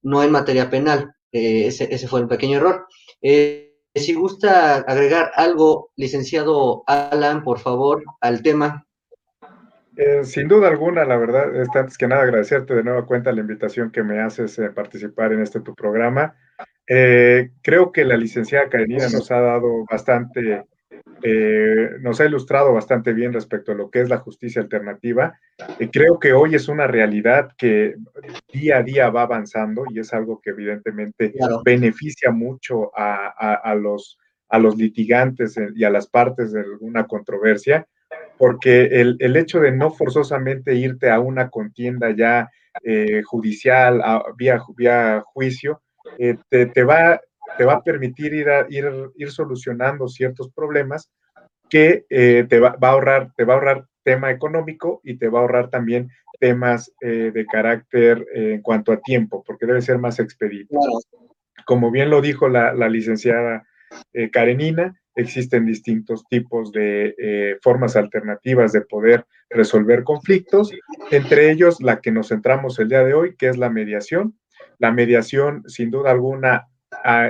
no 0.00 0.22
en 0.22 0.30
materia 0.30 0.70
penal. 0.70 1.12
ese, 1.30 1.94
ese, 1.94 2.08
fue 2.08 2.22
un 2.22 2.28
pequeño 2.28 2.56
error. 2.56 2.86
si 3.94 4.14
gusta 4.14 4.76
agregar 4.76 5.30
algo, 5.34 5.90
licenciado 5.96 6.84
Alan, 6.86 7.42
por 7.44 7.58
favor, 7.58 8.02
al 8.22 8.42
tema. 8.42 8.86
Eh, 10.04 10.24
sin 10.24 10.48
duda 10.48 10.66
alguna, 10.66 11.04
la 11.04 11.16
verdad, 11.16 11.54
es 11.54 11.68
antes 11.76 11.96
que 11.96 12.08
nada 12.08 12.22
agradecerte 12.22 12.74
de 12.74 12.82
nueva 12.82 13.06
cuenta 13.06 13.30
la 13.30 13.40
invitación 13.40 13.92
que 13.92 14.02
me 14.02 14.20
haces 14.20 14.58
a 14.58 14.72
participar 14.72 15.32
en 15.32 15.42
este 15.42 15.60
tu 15.60 15.76
programa. 15.76 16.34
Eh, 16.88 17.50
creo 17.62 17.92
que 17.92 18.04
la 18.04 18.16
licenciada 18.16 18.68
Karenina 18.68 19.08
nos 19.08 19.30
ha 19.30 19.40
dado 19.40 19.84
bastante, 19.88 20.64
eh, 21.22 21.90
nos 22.00 22.20
ha 22.20 22.24
ilustrado 22.24 22.72
bastante 22.72 23.12
bien 23.12 23.32
respecto 23.32 23.70
a 23.70 23.74
lo 23.76 23.90
que 23.90 24.00
es 24.00 24.08
la 24.08 24.18
justicia 24.18 24.60
alternativa. 24.60 25.38
creo 25.92 26.18
que 26.18 26.32
hoy 26.32 26.56
es 26.56 26.66
una 26.66 26.88
realidad 26.88 27.52
que 27.56 27.94
día 28.52 28.78
a 28.78 28.82
día 28.82 29.08
va 29.08 29.22
avanzando 29.22 29.84
y 29.88 30.00
es 30.00 30.12
algo 30.12 30.40
que 30.40 30.50
evidentemente 30.50 31.32
beneficia 31.64 32.32
mucho 32.32 32.90
a, 32.96 33.74
los, 33.76 34.18
a 34.48 34.58
los 34.58 34.76
litigantes 34.76 35.56
y 35.76 35.84
a 35.84 35.90
las 35.90 36.08
partes 36.08 36.50
de 36.52 36.64
una 36.80 37.06
controversia 37.06 37.86
porque 38.42 38.86
el, 38.86 39.36
hecho 39.36 39.60
de 39.60 39.70
no 39.70 39.92
forzosamente 39.92 40.74
irte 40.74 41.08
a 41.10 41.20
una 41.20 41.48
contienda 41.48 42.10
ya 42.10 42.50
eh, 42.82 43.22
judicial, 43.22 44.02
vía, 44.36 44.60
vía, 44.76 45.22
juicio, 45.24 45.80
eh, 46.18 46.36
te, 46.48 46.82
va, 46.82 47.20
te 47.56 47.64
va 47.64 47.74
a 47.74 47.82
permitir 47.84 48.34
ir, 48.34 48.50
a, 48.50 48.66
ir, 48.68 48.84
ir 49.14 49.30
solucionando 49.30 50.08
ciertos 50.08 50.50
problemas 50.52 51.08
que 51.70 52.04
eh, 52.10 52.44
te, 52.48 52.58
va, 52.58 52.76
a 52.80 52.88
ahorrar, 52.88 53.32
te 53.36 53.44
va 53.44 53.54
a 53.54 53.56
ahorrar 53.58 53.86
tema 54.02 54.32
económico 54.32 55.00
y 55.04 55.18
te 55.18 55.28
va 55.28 55.38
a 55.38 55.42
ahorrar 55.42 55.70
también 55.70 56.08
temas 56.40 56.92
de 57.00 57.46
carácter 57.46 58.26
en 58.34 58.60
cuanto 58.60 58.90
a 58.90 59.00
tiempo, 59.00 59.44
porque 59.46 59.66
debe 59.66 59.82
ser 59.82 59.98
más 59.98 60.18
expedito. 60.18 60.76
Como 61.64 61.92
bien 61.92 62.10
lo 62.10 62.20
dijo 62.20 62.48
la, 62.48 62.74
la 62.74 62.88
licenciada 62.88 63.68
Karenina, 64.32 65.00
existen 65.14 65.66
distintos 65.66 66.24
tipos 66.28 66.72
de 66.72 67.14
eh, 67.18 67.58
formas 67.62 67.96
alternativas 67.96 68.72
de 68.72 68.82
poder 68.82 69.26
resolver 69.50 70.04
conflictos, 70.04 70.72
entre 71.10 71.50
ellos 71.50 71.80
la 71.80 72.00
que 72.00 72.12
nos 72.12 72.28
centramos 72.28 72.78
el 72.78 72.88
día 72.88 73.04
de 73.04 73.14
hoy, 73.14 73.36
que 73.36 73.48
es 73.48 73.56
la 73.56 73.70
mediación. 73.70 74.38
La 74.78 74.90
mediación, 74.92 75.62
sin 75.66 75.90
duda 75.90 76.10
alguna, 76.10 76.68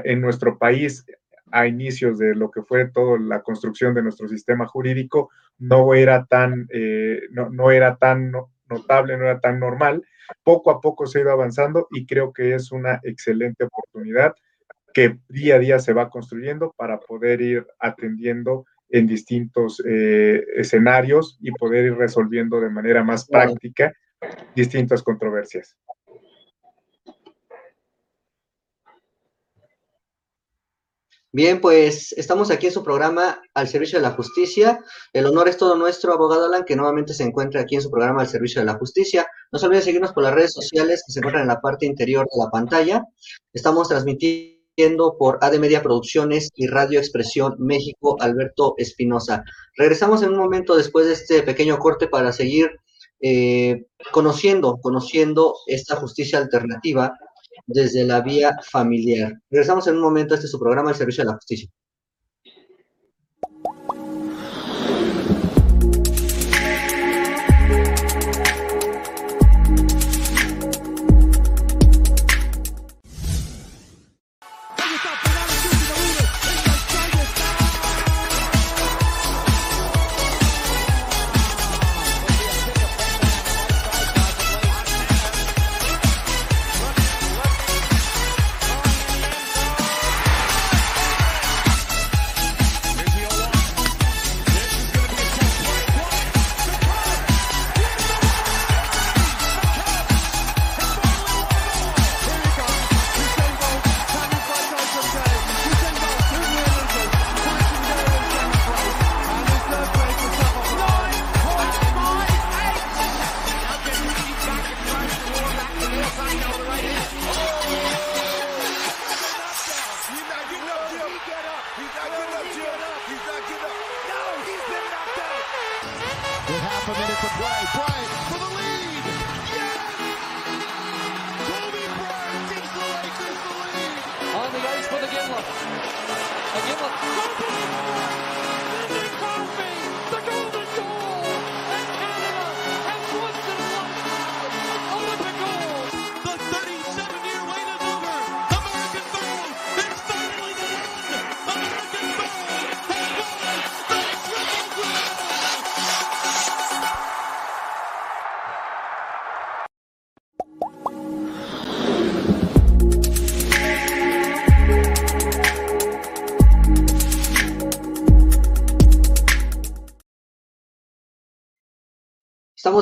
en 0.04 0.20
nuestro 0.20 0.58
país, 0.58 1.04
a 1.50 1.66
inicios 1.66 2.18
de 2.18 2.34
lo 2.34 2.50
que 2.50 2.62
fue 2.62 2.88
toda 2.88 3.18
la 3.18 3.42
construcción 3.42 3.94
de 3.94 4.02
nuestro 4.02 4.26
sistema 4.26 4.66
jurídico, 4.66 5.30
no 5.58 5.94
era 5.94 6.24
tan, 6.24 6.66
eh, 6.72 7.20
no, 7.30 7.50
no 7.50 7.70
era 7.70 7.96
tan 7.96 8.32
notable, 8.68 9.16
no 9.16 9.24
era 9.24 9.38
tan 9.38 9.60
normal. 9.60 10.02
Poco 10.42 10.70
a 10.70 10.80
poco 10.80 11.06
se 11.06 11.18
ha 11.18 11.22
ido 11.22 11.30
avanzando 11.30 11.88
y 11.90 12.06
creo 12.06 12.32
que 12.32 12.54
es 12.54 12.72
una 12.72 13.00
excelente 13.02 13.64
oportunidad 13.64 14.34
que 14.92 15.18
día 15.28 15.56
a 15.56 15.58
día 15.58 15.78
se 15.78 15.92
va 15.92 16.10
construyendo 16.10 16.74
para 16.76 17.00
poder 17.00 17.40
ir 17.40 17.66
atendiendo 17.78 18.64
en 18.88 19.06
distintos 19.06 19.82
eh, 19.86 20.44
escenarios 20.56 21.38
y 21.40 21.50
poder 21.52 21.86
ir 21.86 21.94
resolviendo 21.96 22.60
de 22.60 22.70
manera 22.70 23.02
más 23.02 23.26
práctica 23.26 23.92
distintas 24.54 25.02
controversias. 25.02 25.76
Bien, 31.34 31.62
pues 31.62 32.12
estamos 32.18 32.50
aquí 32.50 32.66
en 32.66 32.74
su 32.74 32.84
programa 32.84 33.40
al 33.54 33.66
servicio 33.66 33.98
de 33.98 34.02
la 34.02 34.10
justicia. 34.10 34.84
El 35.14 35.24
honor 35.24 35.48
es 35.48 35.56
todo 35.56 35.76
nuestro, 35.76 36.12
abogado 36.12 36.44
Alan, 36.44 36.66
que 36.66 36.76
nuevamente 36.76 37.14
se 37.14 37.22
encuentra 37.22 37.62
aquí 37.62 37.76
en 37.76 37.80
su 37.80 37.90
programa 37.90 38.20
al 38.20 38.28
servicio 38.28 38.60
de 38.60 38.66
la 38.66 38.74
justicia. 38.74 39.26
No 39.50 39.58
se 39.58 39.64
olviden 39.64 39.82
seguirnos 39.82 40.12
por 40.12 40.24
las 40.24 40.34
redes 40.34 40.52
sociales 40.52 41.02
que 41.06 41.10
se 41.10 41.20
encuentran 41.20 41.44
en 41.44 41.48
la 41.48 41.62
parte 41.62 41.86
interior 41.86 42.26
de 42.26 42.44
la 42.44 42.50
pantalla. 42.50 43.02
Estamos 43.54 43.88
transmitiendo 43.88 44.61
por 45.18 45.38
AD 45.42 45.58
Media 45.58 45.82
Producciones 45.82 46.50
y 46.54 46.66
Radio 46.66 46.98
Expresión 46.98 47.54
México, 47.58 48.16
Alberto 48.20 48.74
Espinosa. 48.78 49.44
Regresamos 49.76 50.22
en 50.22 50.30
un 50.30 50.38
momento 50.38 50.74
después 50.76 51.06
de 51.06 51.12
este 51.12 51.42
pequeño 51.42 51.78
corte 51.78 52.08
para 52.08 52.32
seguir 52.32 52.70
eh, 53.20 53.84
conociendo, 54.12 54.78
conociendo 54.82 55.54
esta 55.66 55.96
justicia 55.96 56.38
alternativa 56.38 57.12
desde 57.66 58.04
la 58.04 58.22
vía 58.22 58.56
familiar. 58.70 59.32
Regresamos 59.50 59.86
en 59.88 59.96
un 59.96 60.02
momento, 60.02 60.34
este 60.34 60.46
es 60.46 60.52
su 60.52 60.58
programa, 60.58 60.90
El 60.90 60.96
Servicio 60.96 61.22
de 61.22 61.30
la 61.30 61.36
Justicia. 61.36 61.68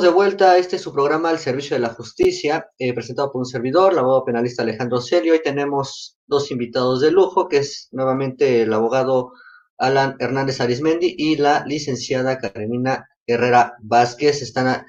De 0.01 0.09
vuelta, 0.09 0.57
este 0.57 0.77
es 0.77 0.83
su 0.83 0.95
programa 0.95 1.29
al 1.29 1.39
servicio 1.39 1.77
de 1.77 1.81
la 1.81 1.91
justicia, 1.91 2.71
eh, 2.79 2.95
presentado 2.95 3.31
por 3.31 3.41
un 3.41 3.45
servidor, 3.45 3.93
el 3.93 3.99
abogado 3.99 4.25
penalista 4.25 4.63
Alejandro 4.63 4.99
Celio. 5.03 5.35
Hoy 5.35 5.43
tenemos 5.45 6.17
dos 6.27 6.51
invitados 6.51 7.03
de 7.03 7.11
lujo, 7.11 7.49
que 7.49 7.59
es 7.59 7.89
nuevamente 7.93 8.63
el 8.63 8.73
abogado 8.73 9.33
Alan 9.77 10.17
Hernández 10.19 10.59
Arismendi 10.63 11.15
y 11.19 11.37
la 11.37 11.67
licenciada 11.67 12.39
Karenina 12.39 13.09
Herrera 13.27 13.75
Vázquez. 13.83 14.41
Están, 14.41 14.87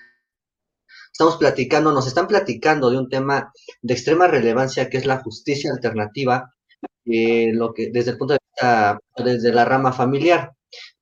estamos 1.12 1.36
platicando, 1.36 1.92
nos 1.92 2.08
están 2.08 2.28
platicando 2.28 2.90
de 2.90 2.98
un 2.98 3.10
tema 3.10 3.52
de 3.82 3.94
extrema 3.94 4.28
relevancia 4.28 4.90
que 4.90 4.98
es 4.98 5.06
la 5.06 5.22
justicia 5.22 5.72
alternativa, 5.72 6.54
eh, 7.04 7.52
lo 7.54 7.74
que 7.74 7.90
desde 7.92 8.12
el 8.12 8.18
punto 8.18 8.36
de 8.36 8.40
vista, 8.50 8.98
desde 9.18 9.52
la 9.52 9.66
rama 9.66 9.92
familiar. 9.92 10.54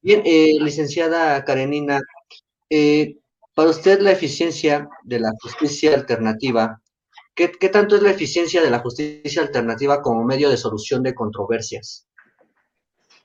Bien, 0.02 0.24
eh, 0.26 0.58
licenciada 0.60 1.46
Karenina, 1.46 2.02
eh, 2.72 3.18
para 3.54 3.70
usted 3.70 4.00
la 4.00 4.12
eficiencia 4.12 4.90
de 5.04 5.20
la 5.20 5.32
justicia 5.42 5.94
alternativa, 5.94 6.82
¿qué, 7.36 7.48
tanto 7.70 7.96
es 7.96 8.02
la 8.02 8.12
eficiencia 8.12 8.62
de 8.62 8.70
la 8.70 8.80
justicia 8.80 9.42
alternativa 9.42 10.02
como 10.02 10.24
medio 10.24 10.50
de 10.50 10.58
solución 10.58 11.04
de 11.04 11.16
controversias? 11.16 12.08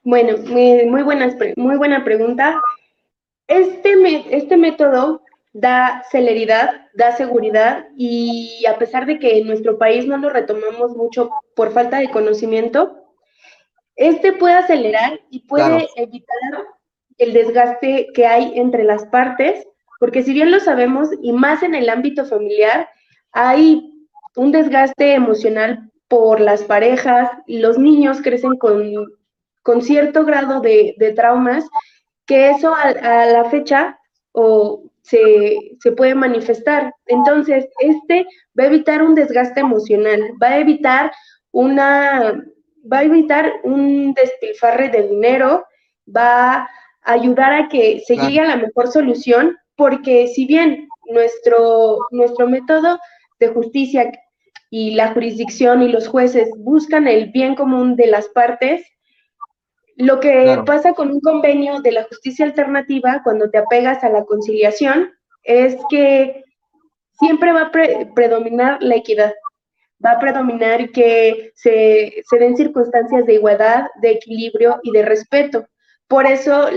Bueno, 0.02 0.36
muy, 0.38 0.84
muy, 0.86 1.04
muy 1.56 1.76
buena 1.76 2.04
pregunta. 2.04 2.60
Este, 3.46 4.36
este 4.36 4.56
método 4.56 5.22
da 5.52 6.02
celeridad, 6.10 6.88
da 6.94 7.16
seguridad 7.16 7.86
y 7.96 8.64
a 8.66 8.76
pesar 8.76 9.06
de 9.06 9.18
que 9.18 9.38
en 9.38 9.46
nuestro 9.46 9.78
país 9.78 10.06
no 10.06 10.16
lo 10.18 10.28
retomamos 10.28 10.96
mucho 10.96 11.30
por 11.54 11.72
falta 11.72 11.98
de 11.98 12.10
conocimiento, 12.10 13.04
este 13.96 14.32
puede 14.32 14.54
acelerar 14.54 15.20
y 15.30 15.46
puede 15.46 15.88
evitar 15.96 16.66
el 17.18 17.32
desgaste 17.32 18.08
que 18.12 18.26
hay 18.26 18.58
entre 18.58 18.82
las 18.82 19.06
partes 19.06 19.64
porque 20.00 20.22
si 20.22 20.32
bien 20.32 20.50
lo 20.50 20.60
sabemos, 20.60 21.08
y 21.22 21.32
más 21.32 21.62
en 21.62 21.74
el 21.74 21.88
ámbito 21.88 22.24
familiar, 22.24 22.88
hay 23.32 23.90
un 24.36 24.52
desgaste 24.52 25.14
emocional 25.14 25.90
por 26.08 26.40
las 26.40 26.62
parejas, 26.64 27.30
y 27.46 27.58
los 27.58 27.78
niños 27.78 28.20
crecen 28.22 28.56
con, 28.58 28.92
con 29.62 29.82
cierto 29.82 30.24
grado 30.24 30.60
de, 30.60 31.12
traumas, 31.16 31.64
que 32.26 32.50
eso 32.50 32.74
a, 32.74 33.26
la 33.26 33.44
fecha 33.50 33.98
o 34.32 34.82
se, 35.02 35.76
se, 35.80 35.92
puede 35.92 36.14
manifestar. 36.14 36.92
Entonces, 37.06 37.66
este 37.80 38.26
va 38.58 38.64
a 38.64 38.68
evitar 38.68 39.02
un 39.02 39.14
desgaste 39.14 39.60
emocional, 39.60 40.20
va 40.42 40.48
a 40.48 40.58
evitar 40.58 41.12
una, 41.52 42.42
va 42.90 42.98
a 42.98 43.04
evitar 43.04 43.52
un 43.62 44.12
despilfarre 44.14 44.88
de 44.88 45.08
dinero, 45.08 45.64
va 46.14 46.54
a 46.54 46.68
ayudar 47.04 47.52
a 47.52 47.68
que 47.68 48.02
se 48.06 48.16
llegue 48.16 48.40
a 48.40 48.48
la 48.48 48.56
mejor 48.56 48.88
solución 48.88 49.56
porque 49.76 50.28
si 50.28 50.46
bien 50.46 50.88
nuestro, 51.10 51.98
nuestro 52.10 52.48
método 52.48 52.98
de 53.40 53.48
justicia 53.48 54.10
y 54.70 54.94
la 54.94 55.12
jurisdicción 55.12 55.82
y 55.82 55.88
los 55.88 56.08
jueces 56.08 56.50
buscan 56.58 57.06
el 57.06 57.30
bien 57.30 57.54
común 57.54 57.96
de 57.96 58.06
las 58.06 58.28
partes, 58.28 58.84
lo 59.96 60.18
que 60.18 60.58
pasa 60.66 60.92
con 60.92 61.10
un 61.10 61.20
convenio 61.20 61.80
de 61.80 61.92
la 61.92 62.04
justicia 62.04 62.44
alternativa 62.44 63.20
cuando 63.22 63.50
te 63.50 63.58
apegas 63.58 64.02
a 64.02 64.08
la 64.08 64.24
conciliación 64.24 65.12
es 65.44 65.76
que 65.88 66.42
siempre 67.12 67.52
va 67.52 67.62
a 67.62 67.70
predominar 68.14 68.82
la 68.82 68.96
equidad, 68.96 69.32
va 70.04 70.12
a 70.12 70.18
predominar 70.18 70.90
que 70.90 71.52
se, 71.54 72.22
se, 72.28 72.38
den 72.38 72.56
circunstancias 72.56 73.24
de 73.26 73.34
igualdad, 73.34 73.86
de 74.00 74.12
equilibrio 74.12 74.80
y 74.82 74.90
de 74.90 75.04
respeto. 75.04 75.66
Por 76.08 76.26
eso 76.26 76.68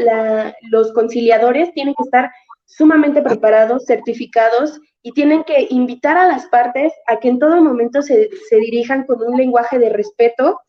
los 0.69 0.93
conciliadores 0.93 1.73
tienen 1.73 1.95
que 1.95 2.03
estar 2.03 2.31
sumamente 2.67 3.21
preparados, 3.21 3.85
certificados 3.85 4.79
y 5.01 5.13
tienen 5.13 5.43
que 5.45 5.67
invitar 5.69 6.17
a 6.17 6.27
las 6.27 6.45
partes 6.47 6.93
a 7.07 7.17
que 7.19 7.29
en 7.29 7.39
todo 7.39 7.63
momento 7.63 8.01
se, 8.01 8.29
dirijan 8.51 9.05
con 9.05 9.23
un 9.23 9.37
lenguaje 9.37 9.79
de 9.79 9.89
respeto 9.89 10.59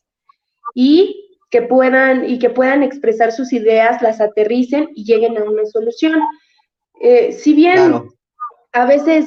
y 0.74 1.36
que 1.50 1.62
puedan 1.62 2.28
y 2.28 2.38
que 2.38 2.50
puedan 2.50 2.82
expresar 2.82 3.32
sus 3.32 3.52
ideas, 3.52 4.00
las 4.00 4.20
aterricen 4.20 4.88
y 4.94 5.04
lleguen 5.04 5.36
a 5.38 5.44
una 5.44 5.64
solución. 5.66 6.20
Eh, 7.00 7.32
si 7.32 7.52
bien 7.52 8.02
a 8.72 8.84
veces 8.84 9.26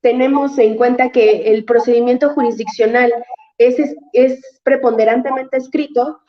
tenemos 0.00 0.58
en 0.58 0.76
cuenta 0.76 1.10
que 1.10 1.52
el 1.52 1.64
procedimiento 1.64 2.30
jurisdiccional 2.30 3.12
es, 3.58 3.76
es, 4.12 4.60
preponderantemente 4.62 5.56
escrito, 5.56 6.20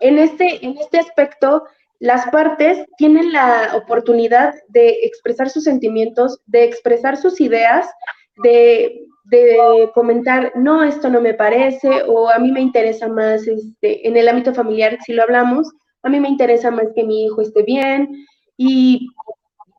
en 0.00 0.18
este, 0.18 0.64
en 0.64 0.76
este 0.78 0.98
aspecto 0.98 1.64
las 2.00 2.30
partes 2.30 2.86
tienen 2.96 3.32
la 3.32 3.72
oportunidad 3.74 4.54
de 4.68 4.88
expresar 5.02 5.50
sus 5.50 5.64
sentimientos, 5.64 6.40
de 6.46 6.64
expresar 6.64 7.16
sus 7.16 7.40
ideas, 7.40 7.88
de, 8.42 9.04
comentar, 9.94 10.52
no, 10.54 10.84
esto 10.84 11.10
no 11.10 11.20
me 11.20 11.34
parece, 11.34 12.02
o 12.06 12.30
a 12.30 12.38
mí 12.38 12.52
me 12.52 12.60
interesa 12.60 13.08
más, 13.08 13.46
este, 13.46 14.06
en 14.06 14.16
el 14.16 14.28
ámbito 14.28 14.54
familiar, 14.54 14.96
si 15.04 15.12
lo 15.12 15.22
hablamos, 15.22 15.70
a 16.02 16.08
mí 16.08 16.18
me 16.20 16.28
interesa 16.28 16.70
más 16.70 16.86
que 16.94 17.04
mi 17.04 17.24
hijo 17.24 17.42
esté 17.42 17.62
bien, 17.64 18.08
y, 18.56 19.08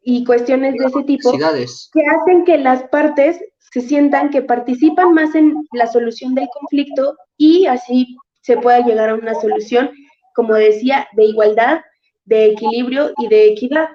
y 0.03 0.23
cuestiones 0.25 0.75
de 0.75 0.86
ese 0.86 1.03
tipo, 1.03 1.32
que 1.32 2.03
hacen 2.05 2.45
que 2.45 2.58
las 2.58 2.84
partes 2.89 3.39
se 3.71 3.82
sientan 3.82 4.29
que 4.29 4.41
participan 4.41 5.13
más 5.13 5.34
en 5.36 5.67
la 5.71 5.88
solución 5.88 6.36
del 6.36 6.47
conflicto 6.53 7.15
y 7.38 7.65
así 7.65 8.17
se 8.41 8.58
pueda 8.58 8.79
llegar 8.82 9.10
a 9.10 9.15
una 9.15 9.36
solución, 9.36 9.89
como 10.36 10.55
decía, 10.55 11.08
de 11.13 11.25
igualdad 11.25 11.79
de 12.30 12.46
equilibrio 12.46 13.12
y 13.18 13.28
de 13.28 13.48
equidad. 13.48 13.89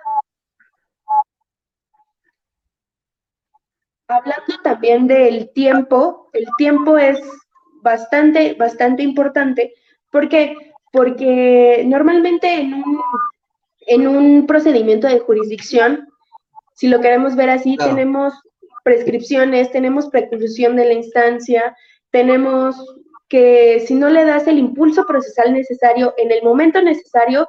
Hablando 4.09 4.55
también 4.62 5.07
del 5.07 5.51
tiempo, 5.53 6.29
el 6.33 6.47
tiempo 6.59 6.99
es 6.99 7.18
bastante, 7.81 8.55
bastante 8.55 9.03
importante. 9.03 9.73
¿Por 10.11 10.29
qué? 10.29 10.57
Porque 10.92 11.85
normalmente 11.87 12.53
en 12.61 12.75
un, 12.75 13.01
en 13.87 14.09
un 14.09 14.47
procedimiento 14.47 15.07
de 15.07 15.20
jurisdicción, 15.20 16.09
si 16.75 16.88
lo 16.88 17.01
queremos 17.01 17.37
ver 17.37 17.51
así, 17.51 17.77
tenemos 17.77 18.35
prescripciones, 18.83 19.70
tenemos 19.70 20.09
preclusión 20.09 20.75
de 20.77 20.87
la 20.87 20.92
instancia, 20.92 21.77
tenemos 22.11 22.77
que 23.29 23.85
si 23.87 23.94
no 23.94 24.11
le 24.11 24.25
das 24.25 24.47
el 24.49 24.59
impulso 24.59 25.07
procesal 25.07 25.53
necesario 25.53 26.14
en 26.18 26.31
el 26.31 26.42
momento 26.42 26.83
necesario, 26.83 27.49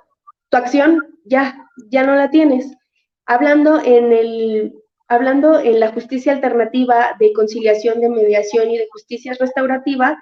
tu 0.55 0.57
acción 0.57 1.01
ya, 1.25 1.69
ya 1.89 2.03
no 2.03 2.15
la 2.15 2.29
tienes. 2.29 2.71
Hablando 3.25 3.81
en, 3.83 4.13
el, 4.13 4.73
hablando 5.07 5.59
en 5.59 5.79
la 5.79 5.91
justicia 5.91 6.31
alternativa 6.31 7.15
de 7.19 7.33
conciliación, 7.33 7.99
de 7.99 8.09
mediación 8.09 8.69
y 8.69 8.77
de 8.77 8.87
justicia 8.91 9.33
restaurativa, 9.39 10.17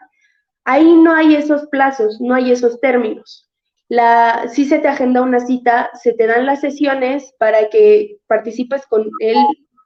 ahí 0.65 0.95
no 0.95 1.13
hay 1.13 1.35
esos 1.35 1.67
plazos, 1.67 2.19
no 2.19 2.33
hay 2.33 2.51
esos 2.51 2.79
términos. 2.79 3.49
La, 3.89 4.47
si 4.51 4.65
se 4.65 4.79
te 4.79 4.87
agenda 4.87 5.21
una 5.21 5.39
cita, 5.39 5.91
se 6.01 6.13
te 6.13 6.25
dan 6.25 6.45
las 6.45 6.61
sesiones 6.61 7.33
para 7.37 7.69
que 7.69 8.17
participes 8.27 8.87
con 8.87 9.07
el, 9.19 9.37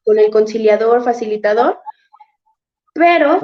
con 0.06 0.20
el 0.20 0.30
conciliador, 0.32 1.04
facilitador, 1.04 1.80
pero 2.94 3.42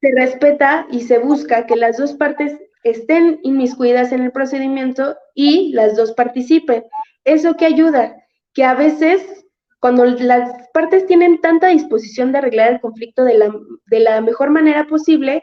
se 0.00 0.08
respeta 0.16 0.86
y 0.90 1.02
se 1.02 1.18
busca 1.18 1.66
que 1.66 1.76
las 1.76 1.98
dos 1.98 2.14
partes 2.14 2.56
estén 2.90 3.40
inmiscuidas 3.42 4.12
en 4.12 4.22
el 4.22 4.32
procedimiento 4.32 5.16
y 5.34 5.72
las 5.72 5.96
dos 5.96 6.12
participen. 6.12 6.84
¿Eso 7.24 7.56
que 7.56 7.66
ayuda? 7.66 8.16
Que 8.54 8.64
a 8.64 8.74
veces, 8.74 9.44
cuando 9.80 10.04
las 10.04 10.68
partes 10.72 11.06
tienen 11.06 11.40
tanta 11.40 11.68
disposición 11.68 12.32
de 12.32 12.38
arreglar 12.38 12.72
el 12.72 12.80
conflicto 12.80 13.24
de 13.24 13.38
la, 13.38 13.52
de 13.86 14.00
la 14.00 14.20
mejor 14.20 14.50
manera 14.50 14.86
posible, 14.86 15.42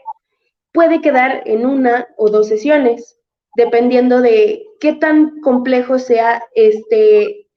puede 0.71 1.01
quedar 1.01 1.43
en 1.45 1.65
una 1.65 2.07
o 2.17 2.29
dos 2.29 2.47
sesiones, 2.47 3.19
dependiendo 3.55 4.21
de 4.21 4.63
qué 4.79 4.93
tan 4.93 5.41
complejo 5.41 5.99
sea 5.99 6.41
este, 6.55 7.47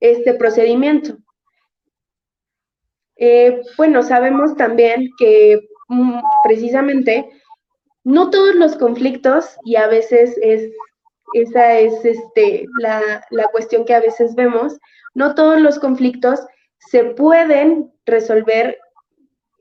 este 0.00 0.34
procedimiento. 0.34 1.16
Eh, 3.16 3.62
bueno, 3.76 4.02
sabemos 4.02 4.56
también 4.56 5.10
que 5.18 5.68
mm, 5.88 6.20
precisamente 6.44 7.28
no 8.04 8.30
todos 8.30 8.54
los 8.54 8.76
conflictos, 8.76 9.56
y 9.64 9.76
a 9.76 9.86
veces 9.86 10.36
es, 10.42 10.70
esa 11.34 11.78
es 11.78 12.04
este, 12.04 12.66
la, 12.78 13.48
cuestión 13.52 13.84
que 13.84 13.94
a 13.94 14.00
veces 14.00 14.34
vemos, 14.34 14.78
no 15.14 15.34
todos 15.34 15.60
los 15.60 15.78
conflictos 15.78 16.40
se 16.78 17.04
pueden 17.04 17.92
resolver 18.06 18.78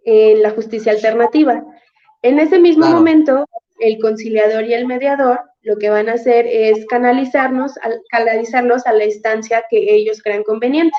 en 0.06 0.42
la 0.42 0.52
justicia 0.52 0.92
alternativa. 0.92 1.64
En 2.24 2.40
ese 2.40 2.60
mismo 2.60 2.88
momento, 2.88 3.46
el 3.80 4.00
conciliador 4.00 4.66
y 4.66 4.74
el 4.74 4.88
mediador 4.88 5.40
lo 5.64 5.78
que 5.78 5.92
van 5.92 6.10
a 6.10 6.14
hacer 6.14 6.48
es 6.48 6.86
canalizarnos, 6.88 7.74
canalizarlos 8.10 8.86
a 8.88 8.94
la 8.94 9.06
instancia 9.06 9.64
que 9.70 9.94
ellos 9.94 10.22
crean 10.24 10.44
conveniente. 10.44 10.98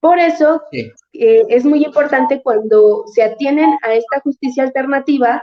Por 0.00 0.20
eso 0.20 0.62
eh, 0.72 1.42
es 1.48 1.64
muy 1.64 1.84
importante 1.84 2.40
cuando 2.42 3.04
se 3.12 3.24
atienen 3.24 3.76
a 3.82 3.94
esta 3.94 4.20
justicia 4.20 4.62
alternativa 4.62 5.42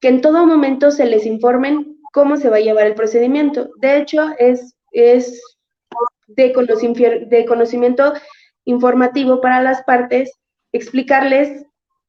que 0.00 0.08
en 0.08 0.20
todo 0.20 0.46
momento 0.46 0.90
se 0.90 1.06
les 1.06 1.26
informen 1.26 1.98
cómo 2.12 2.36
se 2.36 2.48
va 2.48 2.56
a 2.56 2.60
llevar 2.60 2.86
el 2.86 2.94
procedimiento. 2.94 3.70
De 3.76 3.98
hecho, 3.98 4.28
es, 4.38 4.74
es 4.92 5.40
de, 6.28 6.52
conocimiento 6.52 8.12
informativo 8.64 9.40
para 9.40 9.62
las 9.62 9.82
partes, 9.84 10.32
explicarles 10.72 11.64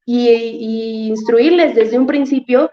y, 0.06 1.08
instruirles 1.08 1.76
desde 1.76 1.98
un 1.98 2.08
principio 2.08 2.72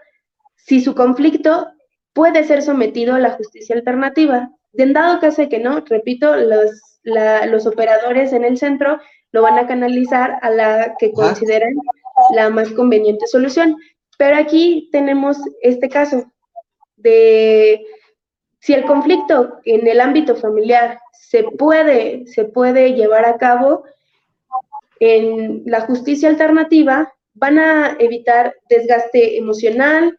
si 0.55 0.81
su 0.81 0.95
conflicto 0.95 1.67
puede 2.13 2.43
ser 2.43 2.61
sometido 2.61 3.15
a 3.15 3.19
la 3.19 3.31
justicia 3.31 3.75
alternativa. 3.75 4.49
De 4.73 4.83
en 4.83 4.93
dado 4.93 5.19
caso 5.19 5.43
de 5.43 5.49
que 5.49 5.59
no, 5.59 5.81
repito, 5.81 6.35
los, 6.35 6.71
los 7.03 7.65
operadores 7.65 8.33
en 8.33 8.43
el 8.43 8.57
centro 8.57 8.99
lo 9.31 9.41
van 9.41 9.57
a 9.57 9.67
canalizar 9.67 10.39
a 10.41 10.49
la 10.49 10.95
que 10.99 11.11
consideren 11.11 11.75
la 12.35 12.49
más 12.49 12.71
conveniente 12.71 13.27
solución. 13.27 13.77
Pero 14.17 14.35
aquí 14.35 14.89
tenemos 14.91 15.37
este 15.61 15.89
caso 15.89 16.31
de 16.95 17.85
si 18.59 18.73
el 18.73 18.83
conflicto 18.85 19.59
en 19.63 19.87
el 19.87 20.01
ámbito 20.01 20.35
familiar 20.35 20.99
se 21.13 21.43
puede, 21.43 22.25
se 22.27 22.45
puede 22.45 22.93
llevar 22.93 23.25
a 23.25 23.37
cabo 23.37 23.83
en 24.99 25.63
la 25.65 25.81
justicia 25.81 26.29
alternativa, 26.29 27.13
van 27.33 27.59
a 27.59 27.95
evitar 27.99 28.55
desgaste 28.67 29.37
emocional, 29.37 30.17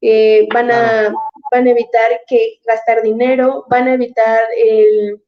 eh, 0.00 0.46
van, 0.52 0.70
a, 0.70 1.12
van 1.50 1.66
a 1.66 1.70
evitar 1.70 2.20
que 2.26 2.58
gastar 2.66 3.02
dinero, 3.02 3.64
van 3.70 3.88
a 3.88 3.94
evitar 3.94 4.40
el, 4.56 5.22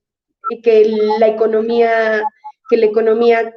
que 0.63 0.85
la 1.19 1.29
economía, 1.29 2.23
que 2.69 2.77
la 2.77 2.87
economía 2.87 3.55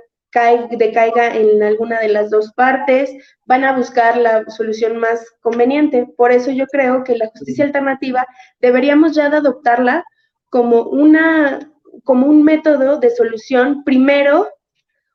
decaiga 0.71 1.35
en 1.35 1.61
alguna 1.61 1.99
de 1.99 2.09
las 2.09 2.29
dos 2.29 2.51
partes, 2.53 3.11
van 3.45 3.63
a 3.63 3.75
buscar 3.75 4.17
la 4.17 4.45
solución 4.49 4.97
más 4.97 5.25
conveniente. 5.41 6.07
Por 6.17 6.31
eso 6.31 6.51
yo 6.51 6.65
creo 6.67 7.03
que 7.03 7.17
la 7.17 7.27
justicia 7.27 7.65
alternativa 7.65 8.25
deberíamos 8.59 9.15
ya 9.15 9.29
de 9.29 9.37
adoptarla 9.37 10.03
como, 10.49 10.83
una, 10.83 11.71
como 12.03 12.27
un 12.27 12.43
método 12.43 12.99
de 12.99 13.11
solución 13.11 13.83
primero 13.83 14.49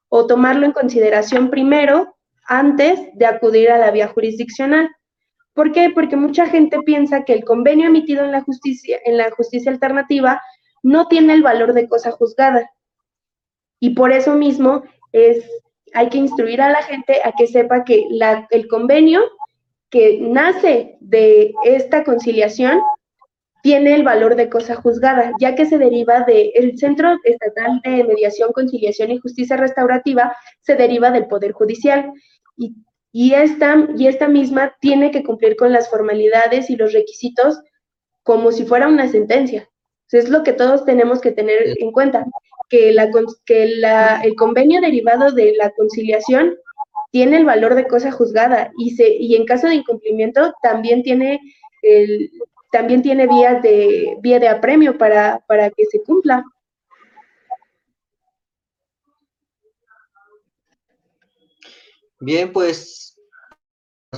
o 0.08 0.26
tomarlo 0.26 0.66
en 0.66 0.72
consideración 0.72 1.50
primero 1.50 2.16
antes 2.46 3.00
de 3.14 3.26
acudir 3.26 3.70
a 3.70 3.78
la 3.78 3.90
vía 3.90 4.08
jurisdiccional. 4.08 4.88
¿Por 5.52 5.72
qué? 5.72 5.90
Porque 5.92 6.16
mucha 6.16 6.46
gente 6.46 6.80
piensa 6.82 7.24
que 7.24 7.32
el 7.32 7.44
convenio 7.44 7.88
emitido 7.88 8.24
en 8.24 8.32
la 8.32 8.42
justicia, 8.42 9.00
en 9.04 9.18
la 9.18 9.30
justicia 9.32 9.72
alternativa 9.72 10.40
no 10.82 11.08
tiene 11.08 11.34
el 11.34 11.42
valor 11.42 11.72
de 11.72 11.88
cosa 11.88 12.12
juzgada. 12.12 12.70
Y 13.80 13.90
por 13.90 14.12
eso 14.12 14.34
mismo 14.34 14.84
es, 15.12 15.44
hay 15.94 16.08
que 16.08 16.18
instruir 16.18 16.60
a 16.60 16.70
la 16.70 16.82
gente 16.82 17.20
a 17.24 17.32
que 17.36 17.46
sepa 17.46 17.84
que 17.84 18.06
el 18.50 18.68
convenio 18.68 19.22
que 19.90 20.18
nace 20.20 20.96
de 21.00 21.54
esta 21.64 22.04
conciliación 22.04 22.80
tiene 23.62 23.94
el 23.94 24.04
valor 24.04 24.36
de 24.36 24.48
cosa 24.48 24.76
juzgada, 24.76 25.32
ya 25.40 25.54
que 25.54 25.66
se 25.66 25.78
deriva 25.78 26.20
del 26.20 26.78
Centro 26.78 27.16
Estatal 27.24 27.80
de 27.82 28.04
Mediación, 28.04 28.52
Conciliación 28.52 29.10
y 29.10 29.18
Justicia 29.18 29.56
Restaurativa, 29.56 30.36
se 30.60 30.76
deriva 30.76 31.10
del 31.10 31.26
Poder 31.26 31.52
Judicial. 31.52 32.12
Y, 32.56 32.76
y, 33.12 33.34
esta, 33.34 33.88
y 33.96 34.06
esta 34.06 34.28
misma 34.28 34.76
tiene 34.80 35.10
que 35.10 35.24
cumplir 35.24 35.56
con 35.56 35.72
las 35.72 35.90
formalidades 35.90 36.70
y 36.70 36.76
los 36.76 36.92
requisitos 36.92 37.60
como 38.22 38.52
si 38.52 38.64
fuera 38.64 38.88
una 38.88 39.08
sentencia. 39.08 39.68
Es 40.16 40.28
lo 40.30 40.42
que 40.42 40.52
todos 40.52 40.84
tenemos 40.84 41.20
que 41.20 41.32
tener 41.32 41.74
en 41.78 41.92
cuenta 41.92 42.24
que, 42.68 42.92
la, 42.92 43.10
que 43.44 43.66
la, 43.66 44.20
el 44.22 44.34
convenio 44.34 44.80
derivado 44.80 45.32
de 45.32 45.54
la 45.56 45.70
conciliación 45.70 46.56
tiene 47.10 47.38
el 47.38 47.44
valor 47.44 47.74
de 47.74 47.86
cosa 47.86 48.10
juzgada 48.10 48.70
y, 48.78 48.90
se, 48.90 49.08
y 49.08 49.34
en 49.34 49.44
caso 49.44 49.66
de 49.66 49.76
incumplimiento 49.76 50.54
también 50.62 51.02
tiene, 51.02 51.40
el, 51.82 52.30
también 52.70 53.02
tiene 53.02 53.26
vías 53.26 53.62
de, 53.62 54.16
vía 54.20 54.38
de 54.38 54.48
apremio 54.48 54.96
para, 54.96 55.42
para 55.46 55.70
que 55.70 55.84
se 55.86 56.02
cumpla. 56.02 56.44
Bien, 62.20 62.52
pues 62.52 63.17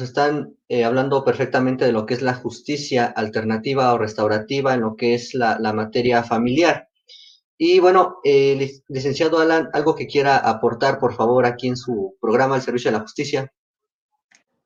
están 0.00 0.54
eh, 0.68 0.84
hablando 0.84 1.24
perfectamente 1.24 1.84
de 1.84 1.92
lo 1.92 2.06
que 2.06 2.14
es 2.14 2.22
la 2.22 2.34
justicia 2.34 3.06
alternativa 3.06 3.92
o 3.92 3.98
restaurativa 3.98 4.74
en 4.74 4.80
lo 4.80 4.96
que 4.96 5.14
es 5.14 5.34
la, 5.34 5.58
materia 5.72 6.22
familiar. 6.22 6.88
Y 7.58 7.78
bueno, 7.78 8.16
eh, 8.24 8.70
licenciado 8.88 9.38
Alan, 9.38 9.68
algo 9.72 9.94
que 9.94 10.06
quiera 10.06 10.36
aportar, 10.36 10.98
por 10.98 11.14
favor, 11.14 11.44
aquí 11.44 11.68
en 11.68 11.76
su 11.76 12.16
programa 12.20 12.56
El 12.56 12.62
Servicio 12.62 12.90
de 12.90 12.96
la 12.96 13.02
Justicia. 13.02 13.52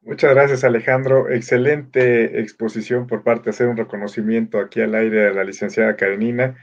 Muchas 0.02 0.34
gracias, 0.34 0.64
Alejandro. 0.64 1.30
Excelente 1.30 2.40
exposición 2.40 3.06
por 3.06 3.22
parte 3.22 3.44
de 3.44 3.50
hacer 3.50 3.68
un 3.68 3.78
reconocimiento 3.78 4.58
aquí 4.58 4.82
al 4.82 4.94
aire 4.94 5.24
de 5.24 5.34
la 5.34 5.44
licenciada 5.44 5.96
Karenina, 5.96 6.56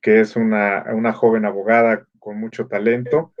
que 0.00 0.20
es 0.20 0.36
una, 0.36 1.12
joven 1.12 1.44
abogada 1.44 2.06
con 2.20 2.38
mucho 2.38 2.68
talento 2.68 3.32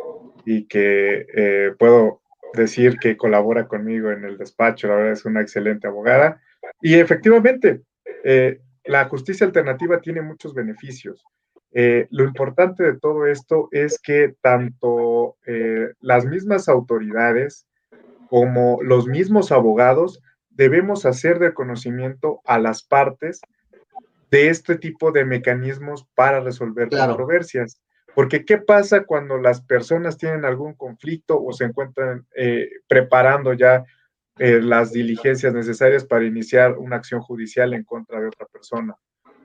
y 0.44 0.66
que 0.66 1.26
eh, 1.34 1.72
puedo 1.78 2.23
decir 2.54 2.98
que 2.98 3.16
colabora 3.16 3.66
conmigo 3.68 4.10
en 4.10 4.24
el 4.24 4.38
despacho. 4.38 4.88
La 4.88 4.96
verdad 4.96 5.12
es 5.12 5.24
una 5.24 5.40
excelente 5.40 5.86
abogada. 5.86 6.40
Y 6.80 6.94
efectivamente, 6.94 7.82
eh, 8.24 8.60
la 8.84 9.06
justicia 9.06 9.46
alternativa 9.46 10.00
tiene 10.00 10.22
muchos 10.22 10.54
beneficios. 10.54 11.24
Eh, 11.72 12.06
lo 12.10 12.24
importante 12.24 12.84
de 12.84 12.98
todo 12.98 13.26
esto 13.26 13.68
es 13.72 13.98
que 13.98 14.34
tanto 14.40 15.36
eh, 15.44 15.92
las 16.00 16.24
mismas 16.24 16.68
autoridades 16.68 17.66
como 18.28 18.80
los 18.82 19.06
mismos 19.06 19.50
abogados 19.50 20.22
debemos 20.50 21.04
hacer 21.04 21.40
de 21.40 21.52
conocimiento 21.52 22.40
a 22.44 22.60
las 22.60 22.84
partes 22.84 23.40
de 24.30 24.48
este 24.48 24.76
tipo 24.76 25.10
de 25.10 25.24
mecanismos 25.24 26.06
para 26.14 26.40
resolver 26.40 26.88
controversias. 26.88 27.80
Porque 28.14 28.44
¿qué 28.44 28.58
pasa 28.58 29.04
cuando 29.04 29.38
las 29.38 29.60
personas 29.60 30.16
tienen 30.16 30.44
algún 30.44 30.74
conflicto 30.74 31.42
o 31.42 31.52
se 31.52 31.64
encuentran 31.64 32.26
eh, 32.36 32.68
preparando 32.88 33.52
ya 33.52 33.84
las 34.36 34.92
diligencias 34.92 35.54
necesarias 35.54 36.04
para 36.04 36.24
iniciar 36.24 36.76
una 36.76 36.96
acción 36.96 37.20
judicial 37.20 37.72
en 37.72 37.84
contra 37.84 38.20
de 38.20 38.26
otra 38.26 38.46
persona? 38.46 38.96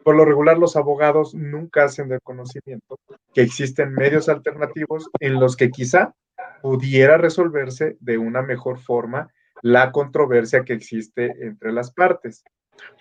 Por 0.03 0.15
lo 0.15 0.25
regular, 0.25 0.57
los 0.57 0.75
abogados 0.75 1.35
nunca 1.35 1.83
hacen 1.83 2.09
de 2.09 2.19
conocimiento 2.19 2.97
que 3.33 3.41
existen 3.41 3.93
medios 3.93 4.29
alternativos 4.29 5.09
en 5.19 5.39
los 5.39 5.55
que 5.55 5.69
quizá 5.69 6.15
pudiera 6.61 7.17
resolverse 7.17 7.97
de 7.99 8.17
una 8.17 8.41
mejor 8.41 8.79
forma 8.79 9.31
la 9.61 9.91
controversia 9.91 10.63
que 10.63 10.73
existe 10.73 11.35
entre 11.45 11.71
las 11.71 11.91
partes. 11.91 12.43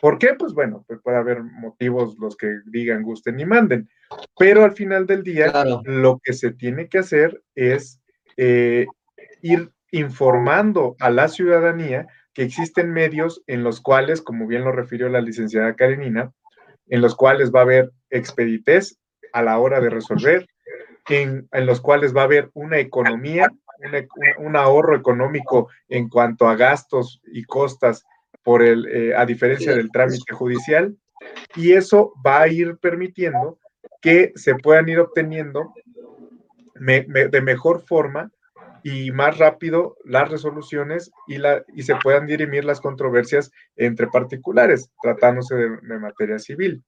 ¿Por 0.01 0.19
qué? 0.19 0.35
Pues 0.39 0.53
bueno, 0.53 0.85
pues 0.87 1.01
puede 1.03 1.17
haber 1.17 1.43
motivos 1.43 2.17
los 2.19 2.37
que 2.37 2.59
digan, 2.67 3.03
gusten 3.03 3.41
y 3.41 3.45
manden, 3.45 3.89
pero 4.39 4.65
al 4.65 4.73
final 4.73 5.07
del 5.07 5.23
día 5.23 5.53
lo 5.85 6.21
que 6.23 6.33
se 6.33 6.53
tiene 6.53 6.89
que 6.89 6.99
hacer 6.99 7.43
es 7.55 8.01
eh, 8.37 8.87
ir 9.43 9.71
informando 9.91 10.97
a 11.01 11.11
la 11.11 11.29
ciudadanía 11.29 12.07
que 12.35 12.43
existen 12.43 12.93
medios 12.93 13.43
en 13.47 13.65
los 13.65 13.81
cuales, 13.81 14.23
como 14.23 14.47
bien 14.47 14.65
lo 14.65 14.73
refirió 14.73 15.09
la 15.09 15.21
licenciada 15.21 15.75
Karenina, 15.75 16.33
en 16.89 17.01
los 17.01 17.17
cuales 17.17 17.53
va 17.53 17.61
a 17.61 17.65
haber 17.65 17.91
expeditez 18.11 18.99
a 19.33 19.43
la 19.43 19.59
hora 19.59 19.81
de 19.81 19.91
resolver, 19.91 20.47
en, 21.09 21.49
los 21.53 21.81
cuales 21.81 22.15
va 22.15 22.23
a 22.23 22.25
haber 22.25 22.51
una 22.55 22.79
economía, 22.79 23.49
un 24.39 24.57
ahorro 24.57 24.97
económico 24.97 25.69
en 25.89 26.09
cuanto 26.09 26.49
a 26.49 26.57
gastos 26.57 27.21
y 27.25 27.45
costas 27.45 28.05
por 28.43 28.63
el, 28.63 28.87
eh, 28.89 29.15
a 29.15 29.27
diferencia 29.27 29.75
del 29.75 29.91
trámite 29.91 30.33
judicial, 30.33 30.97
y 31.57 31.73
eso 31.73 32.13
va 32.25 32.43
a 32.43 32.49
ir 32.49 32.79
permitiendo 32.79 33.59
que 34.01 34.33
se 34.37 34.55
puedan 34.55 34.89
ir 34.89 35.01
obteniendo 35.01 35.73
de 36.81 37.41
mejor 37.43 37.83
forma 37.83 38.31
y 38.85 39.11
más 39.11 39.39
rápido 39.39 39.97
las 40.05 40.31
resoluciones 40.31 41.11
y, 41.27 41.39
la, 41.39 41.65
y 41.75 41.83
se 41.83 41.97
puedan 41.97 42.27
dirimir 42.27 42.65
las 42.65 42.81
controversias 42.81 43.51
entre 43.77 44.07
particulares, 44.07 44.91
tratándose 45.03 45.57
de, 45.57 45.99
materia 45.99 46.39
civil. 46.39 46.83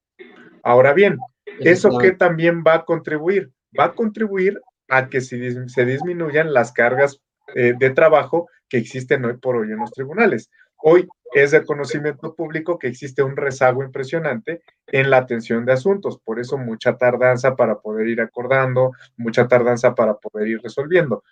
Ahora 0.62 0.92
bien, 0.92 1.18
¿eso 1.60 1.98
qué 1.98 2.12
también 2.12 2.62
va 2.66 2.74
a 2.74 2.84
contribuir? 2.84 3.50
Va 3.78 3.86
a 3.86 3.94
contribuir 3.94 4.60
a 4.88 5.08
que 5.08 5.20
se, 5.20 5.68
se 5.68 5.84
disminuyan 5.84 6.52
las 6.52 6.72
cargas 6.72 7.20
eh, 7.54 7.74
de 7.78 7.90
trabajo 7.90 8.48
que 8.68 8.78
existen 8.78 9.24
hoy 9.24 9.36
por 9.36 9.56
hoy 9.56 9.72
en 9.72 9.78
los 9.78 9.90
tribunales. 9.90 10.50
Hoy 10.82 11.08
es 11.32 11.52
de 11.52 11.64
conocimiento 11.64 12.34
público 12.34 12.78
que 12.78 12.88
existe 12.88 13.22
un 13.22 13.36
rezago 13.36 13.84
impresionante 13.84 14.62
en 14.86 15.10
la 15.10 15.18
atención 15.18 15.64
de 15.64 15.72
asuntos, 15.72 16.18
por 16.18 16.40
eso 16.40 16.58
mucha 16.58 16.96
tardanza 16.96 17.54
para 17.54 17.78
poder 17.78 18.08
ir 18.08 18.20
acordando, 18.20 18.92
mucha 19.16 19.46
tardanza 19.46 19.94
para 19.94 20.14
poder 20.14 20.48
ir 20.48 20.60
resolviendo. 20.62 21.22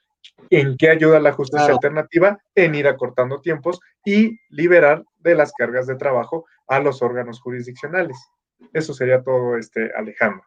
¿En 0.50 0.76
qué 0.76 0.90
ayuda 0.90 1.20
la 1.20 1.32
justicia 1.32 1.72
alternativa? 1.72 2.38
En 2.54 2.74
ir 2.74 2.86
acortando 2.86 3.40
tiempos 3.40 3.80
y 4.04 4.38
liberar 4.50 5.04
de 5.18 5.34
las 5.34 5.52
cargas 5.52 5.86
de 5.86 5.96
trabajo 5.96 6.46
a 6.68 6.78
los 6.80 7.02
órganos 7.02 7.40
jurisdiccionales. 7.40 8.16
Eso 8.72 8.94
sería 8.94 9.22
todo, 9.22 9.56
este, 9.56 9.90
Alejandro. 9.96 10.44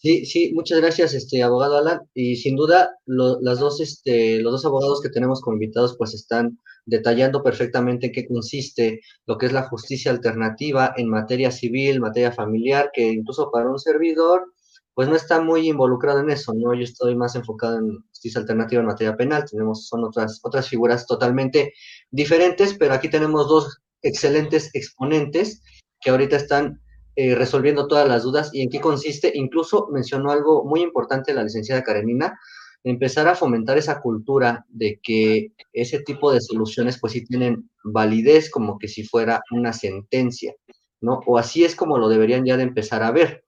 Sí, 0.00 0.24
sí, 0.26 0.52
muchas 0.54 0.80
gracias, 0.80 1.12
este 1.12 1.42
abogado 1.42 1.76
Alan. 1.76 2.00
Y 2.14 2.36
sin 2.36 2.54
duda, 2.54 2.90
las 3.06 3.58
dos, 3.58 3.80
este, 3.80 4.40
los 4.40 4.52
dos 4.52 4.64
abogados 4.64 5.00
que 5.00 5.08
tenemos 5.08 5.40
como 5.40 5.56
invitados, 5.56 5.96
pues 5.98 6.14
están 6.14 6.58
detallando 6.86 7.42
perfectamente 7.42 8.06
en 8.06 8.12
qué 8.12 8.26
consiste 8.28 9.00
lo 9.26 9.36
que 9.38 9.46
es 9.46 9.52
la 9.52 9.64
justicia 9.68 10.12
alternativa 10.12 10.94
en 10.96 11.08
materia 11.10 11.50
civil, 11.50 12.00
materia 12.00 12.30
familiar, 12.30 12.90
que 12.92 13.08
incluso 13.08 13.50
para 13.50 13.68
un 13.68 13.78
servidor, 13.80 14.52
pues 14.94 15.08
no 15.08 15.16
está 15.16 15.40
muy 15.40 15.68
involucrado 15.68 16.20
en 16.20 16.30
eso, 16.30 16.54
¿no? 16.54 16.74
Yo 16.74 16.82
estoy 16.82 17.16
más 17.16 17.34
enfocado 17.34 17.78
en 17.78 17.98
justicia 18.10 18.40
alternativa 18.40 18.80
en 18.80 18.86
materia 18.86 19.16
penal, 19.16 19.44
tenemos, 19.50 19.88
son 19.88 20.04
otras, 20.04 20.38
otras 20.44 20.68
figuras 20.68 21.06
totalmente 21.06 21.72
diferentes, 22.10 22.74
pero 22.74 22.94
aquí 22.94 23.08
tenemos 23.10 23.48
dos 23.48 23.78
excelentes 24.02 24.70
exponentes 24.74 25.60
que 26.00 26.10
ahorita 26.10 26.36
están 26.36 26.80
eh, 27.20 27.34
resolviendo 27.34 27.88
todas 27.88 28.06
las 28.06 28.22
dudas 28.22 28.50
y 28.52 28.62
en 28.62 28.70
qué 28.70 28.80
consiste. 28.80 29.32
Incluso 29.34 29.88
mencionó 29.90 30.30
algo 30.30 30.64
muy 30.64 30.82
importante 30.82 31.34
la 31.34 31.42
licenciada 31.42 31.82
Karenina, 31.82 32.38
empezar 32.84 33.26
a 33.26 33.34
fomentar 33.34 33.76
esa 33.76 34.00
cultura 34.00 34.64
de 34.68 35.00
que 35.02 35.48
ese 35.72 35.98
tipo 35.98 36.32
de 36.32 36.40
soluciones 36.40 37.00
pues 37.00 37.14
sí 37.14 37.24
tienen 37.24 37.68
validez 37.82 38.48
como 38.48 38.78
que 38.78 38.86
si 38.86 39.02
fuera 39.02 39.42
una 39.50 39.72
sentencia, 39.72 40.54
¿no? 41.00 41.18
O 41.26 41.38
así 41.38 41.64
es 41.64 41.74
como 41.74 41.98
lo 41.98 42.08
deberían 42.08 42.44
ya 42.44 42.56
de 42.56 42.62
empezar 42.62 43.02
a 43.02 43.10
ver. 43.10 43.42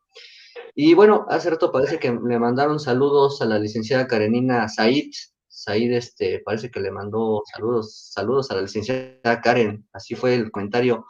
Y 0.74 0.94
bueno, 0.94 1.26
hace 1.28 1.50
rato 1.50 1.70
parece 1.70 2.00
que 2.00 2.10
le 2.10 2.40
mandaron 2.40 2.80
saludos 2.80 3.40
a 3.40 3.44
la 3.44 3.60
licenciada 3.60 4.08
Karenina 4.08 4.68
Said. 4.68 5.12
Said, 5.46 5.92
este, 5.92 6.40
parece 6.44 6.72
que 6.72 6.80
le 6.80 6.90
mandó 6.90 7.42
saludos, 7.54 8.10
saludos 8.12 8.50
a 8.50 8.56
la 8.56 8.62
licenciada 8.62 9.40
Karen. 9.40 9.86
Así 9.92 10.16
fue 10.16 10.34
el 10.34 10.50
comentario. 10.50 11.06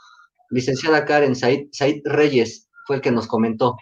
Licenciada 0.51 1.05
Karen, 1.05 1.35
Said, 1.35 2.01
Reyes 2.05 2.69
fue 2.87 2.97
el 2.97 3.03
que 3.03 3.11
nos 3.11 3.27
comentó. 3.27 3.77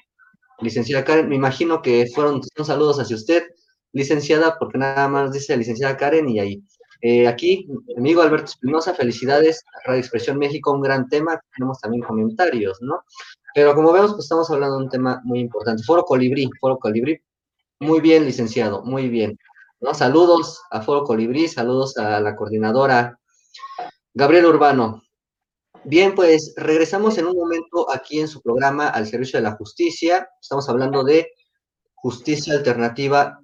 Licenciada 0.60 1.04
Karen, 1.04 1.28
me 1.28 1.36
imagino 1.36 1.82
que 1.82 2.06
fueron 2.14 2.42
son 2.56 2.66
saludos 2.66 2.98
hacia 3.00 3.16
usted, 3.16 3.44
licenciada, 3.92 4.56
porque 4.58 4.78
nada 4.78 5.08
más 5.08 5.32
dice 5.32 5.56
licenciada 5.56 5.96
Karen 5.96 6.28
y 6.28 6.40
ahí. 6.40 6.62
Eh, 7.00 7.28
aquí, 7.28 7.68
amigo 7.96 8.22
Alberto 8.22 8.46
Espinosa, 8.46 8.92
felicidades, 8.92 9.64
Radio 9.84 10.00
Expresión 10.00 10.36
México, 10.36 10.72
un 10.72 10.82
gran 10.82 11.08
tema. 11.08 11.40
Tenemos 11.56 11.78
también 11.80 12.02
comentarios, 12.02 12.78
¿no? 12.80 13.02
Pero 13.54 13.74
como 13.74 13.92
vemos, 13.92 14.12
pues 14.12 14.24
estamos 14.24 14.50
hablando 14.50 14.78
de 14.78 14.84
un 14.84 14.90
tema 14.90 15.20
muy 15.24 15.40
importante. 15.40 15.82
Foro 15.84 16.02
Colibrí, 16.02 16.50
Foro 16.60 16.78
Colibrí. 16.78 17.20
Muy 17.80 18.00
bien, 18.00 18.24
licenciado, 18.24 18.82
muy 18.84 19.08
bien. 19.08 19.38
Saludos 19.92 20.60
a 20.70 20.82
Foro 20.82 21.04
Colibrí, 21.04 21.46
saludos 21.46 21.96
a 21.96 22.20
la 22.20 22.34
coordinadora 22.34 23.18
Gabriel 24.12 24.46
Urbano. 24.46 25.02
Bien, 25.90 26.14
pues 26.14 26.52
regresamos 26.54 27.16
en 27.16 27.24
un 27.24 27.34
momento 27.34 27.90
aquí 27.90 28.20
en 28.20 28.28
su 28.28 28.42
programa 28.42 28.88
al 28.90 29.06
servicio 29.06 29.38
de 29.38 29.44
la 29.44 29.56
justicia. 29.56 30.28
Estamos 30.38 30.68
hablando 30.68 31.02
de 31.02 31.30
justicia 31.94 32.52
alternativa, 32.52 33.40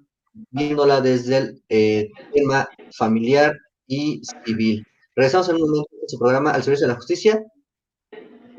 viéndola 0.51 1.01
desde 1.01 1.37
el 1.37 1.63
eh, 1.69 2.11
tema 2.31 2.69
familiar 2.95 3.57
y 3.87 4.21
civil. 4.45 4.85
Regresamos 5.15 5.49
en 5.49 5.55
un 5.55 5.61
momento 5.61 5.89
en 5.99 6.07
su 6.07 6.19
programa 6.19 6.51
al 6.51 6.61
servicio 6.61 6.85
de 6.85 6.93
la 6.93 6.99
justicia. 6.99 7.43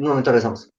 Un 0.01 0.09
momento 0.09 0.33
regresamos. 0.33 0.76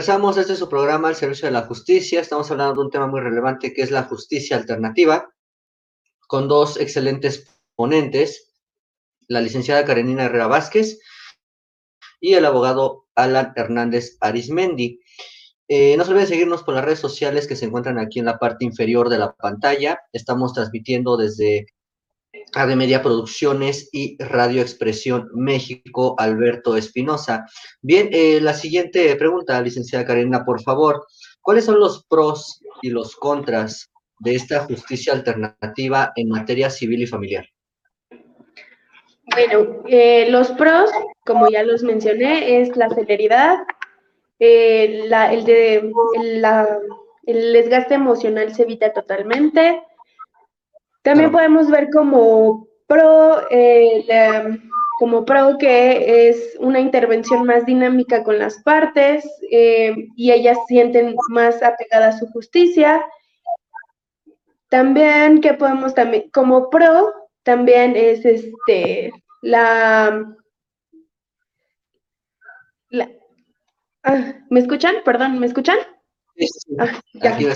Regresamos, 0.00 0.38
este 0.38 0.54
es 0.54 0.58
su 0.58 0.70
programa, 0.70 1.10
El 1.10 1.14
Servicio 1.14 1.44
de 1.44 1.52
la 1.52 1.66
Justicia. 1.66 2.22
Estamos 2.22 2.50
hablando 2.50 2.72
de 2.72 2.80
un 2.86 2.90
tema 2.90 3.06
muy 3.06 3.20
relevante 3.20 3.74
que 3.74 3.82
es 3.82 3.90
la 3.90 4.04
justicia 4.04 4.56
alternativa, 4.56 5.28
con 6.26 6.48
dos 6.48 6.78
excelentes 6.78 7.46
ponentes, 7.74 8.50
la 9.28 9.42
licenciada 9.42 9.84
Karenina 9.84 10.24
Herrera 10.24 10.46
Vázquez 10.46 11.00
y 12.18 12.32
el 12.32 12.46
abogado 12.46 13.08
Alan 13.14 13.52
Hernández 13.56 14.16
Arismendi. 14.22 15.00
Eh, 15.68 15.98
no 15.98 16.04
se 16.06 16.12
olviden 16.12 16.28
seguirnos 16.28 16.62
por 16.62 16.76
las 16.76 16.84
redes 16.86 17.00
sociales 17.00 17.46
que 17.46 17.54
se 17.54 17.66
encuentran 17.66 17.98
aquí 17.98 18.20
en 18.20 18.24
la 18.24 18.38
parte 18.38 18.64
inferior 18.64 19.10
de 19.10 19.18
la 19.18 19.34
pantalla. 19.34 20.00
Estamos 20.14 20.54
transmitiendo 20.54 21.18
desde 21.18 21.66
de 22.32 22.76
Media 22.76 23.02
Producciones 23.02 23.88
y 23.92 24.16
Radio 24.22 24.62
Expresión 24.62 25.28
México, 25.34 26.14
Alberto 26.18 26.76
Espinosa. 26.76 27.46
Bien, 27.80 28.08
eh, 28.12 28.40
la 28.40 28.54
siguiente 28.54 29.14
pregunta, 29.16 29.60
licenciada 29.60 30.04
Karina, 30.04 30.44
por 30.44 30.60
favor. 30.62 31.06
¿Cuáles 31.40 31.64
son 31.64 31.80
los 31.80 32.04
pros 32.04 32.60
y 32.82 32.90
los 32.90 33.16
contras 33.16 33.90
de 34.18 34.34
esta 34.34 34.60
justicia 34.60 35.12
alternativa 35.12 36.12
en 36.16 36.28
materia 36.28 36.70
civil 36.70 37.02
y 37.02 37.06
familiar? 37.06 37.46
Bueno, 39.32 39.82
eh, 39.86 40.28
los 40.30 40.50
pros, 40.52 40.90
como 41.24 41.48
ya 41.48 41.62
los 41.62 41.82
mencioné, 41.82 42.60
es 42.60 42.76
la 42.76 42.90
celeridad, 42.90 43.58
eh, 44.38 45.04
el, 45.04 45.44
de, 45.44 45.92
el 47.26 47.52
desgaste 47.52 47.94
emocional 47.94 48.54
se 48.54 48.62
evita 48.62 48.92
totalmente, 48.92 49.82
también 51.02 51.32
podemos 51.32 51.70
ver 51.70 51.88
como 51.90 52.66
pro, 52.86 53.46
eh, 53.50 54.06
como 54.98 55.24
pro 55.24 55.56
que 55.58 56.28
es 56.28 56.56
una 56.58 56.80
intervención 56.80 57.46
más 57.46 57.64
dinámica 57.64 58.22
con 58.22 58.38
las 58.38 58.62
partes 58.62 59.24
eh, 59.50 60.08
y 60.16 60.32
ellas 60.32 60.58
sienten 60.66 61.14
más 61.30 61.62
apegada 61.62 62.08
a 62.08 62.18
su 62.18 62.26
justicia. 62.28 63.02
También 64.68 65.40
que 65.40 65.54
podemos 65.54 65.94
también, 65.94 66.30
como 66.30 66.68
pro, 66.70 67.12
también 67.42 67.96
es 67.96 68.24
este 68.24 69.10
la, 69.42 70.36
ah, 74.02 74.34
¿Me 74.50 74.60
escuchan? 74.60 74.96
Perdón, 75.04 75.38
¿me 75.38 75.46
escuchan? 75.46 75.78
Sí, 76.36 76.46
sí. 76.46 76.76
Ah, 76.78 77.00
Aquí 77.22 77.46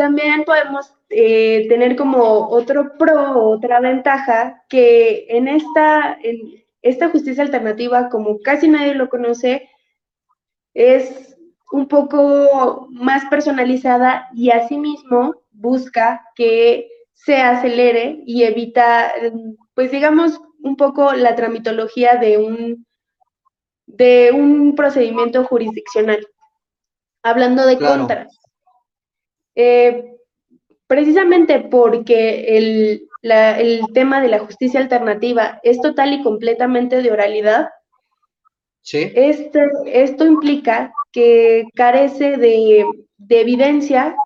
también 0.00 0.44
podemos 0.44 0.94
eh, 1.10 1.66
tener 1.68 1.94
como 1.94 2.48
otro 2.48 2.96
pro, 2.96 3.50
otra 3.50 3.80
ventaja, 3.80 4.64
que 4.66 5.26
en 5.28 5.46
esta, 5.46 6.16
en 6.22 6.64
esta 6.80 7.10
justicia 7.10 7.42
alternativa, 7.42 8.08
como 8.08 8.40
casi 8.40 8.66
nadie 8.66 8.94
lo 8.94 9.10
conoce, 9.10 9.68
es 10.72 11.36
un 11.70 11.86
poco 11.86 12.86
más 12.88 13.26
personalizada 13.26 14.30
y 14.32 14.48
asimismo 14.50 15.34
busca 15.50 16.24
que 16.34 16.88
se 17.12 17.36
acelere 17.36 18.22
y 18.24 18.44
evita, 18.44 19.12
pues 19.74 19.90
digamos, 19.90 20.40
un 20.62 20.76
poco 20.76 21.12
la 21.12 21.36
tramitología 21.36 22.14
de 22.14 22.38
un, 22.38 22.86
de 23.84 24.30
un 24.32 24.74
procedimiento 24.74 25.44
jurisdiccional. 25.44 26.26
Hablando 27.22 27.66
de 27.66 27.76
contras. 27.76 28.39
Eh, 29.62 30.16
precisamente 30.86 31.60
porque 31.60 32.56
el, 32.56 33.08
el, 33.20 33.82
tema 33.92 34.22
de 34.22 34.28
la 34.28 34.38
justicia 34.38 34.80
alternativa 34.80 35.60
es 35.62 35.82
total 35.82 36.14
y 36.14 36.22
completamente 36.22 37.02
de 37.02 37.12
oralidad, 37.12 37.68
¿Sí? 38.80 39.12
Este, 39.14 39.60
esto 39.84 40.24
implica 40.24 40.90
que 41.12 41.66
carece 41.74 42.38
de, 42.38 42.86
de 43.18 43.40
evidencia, 43.42 44.16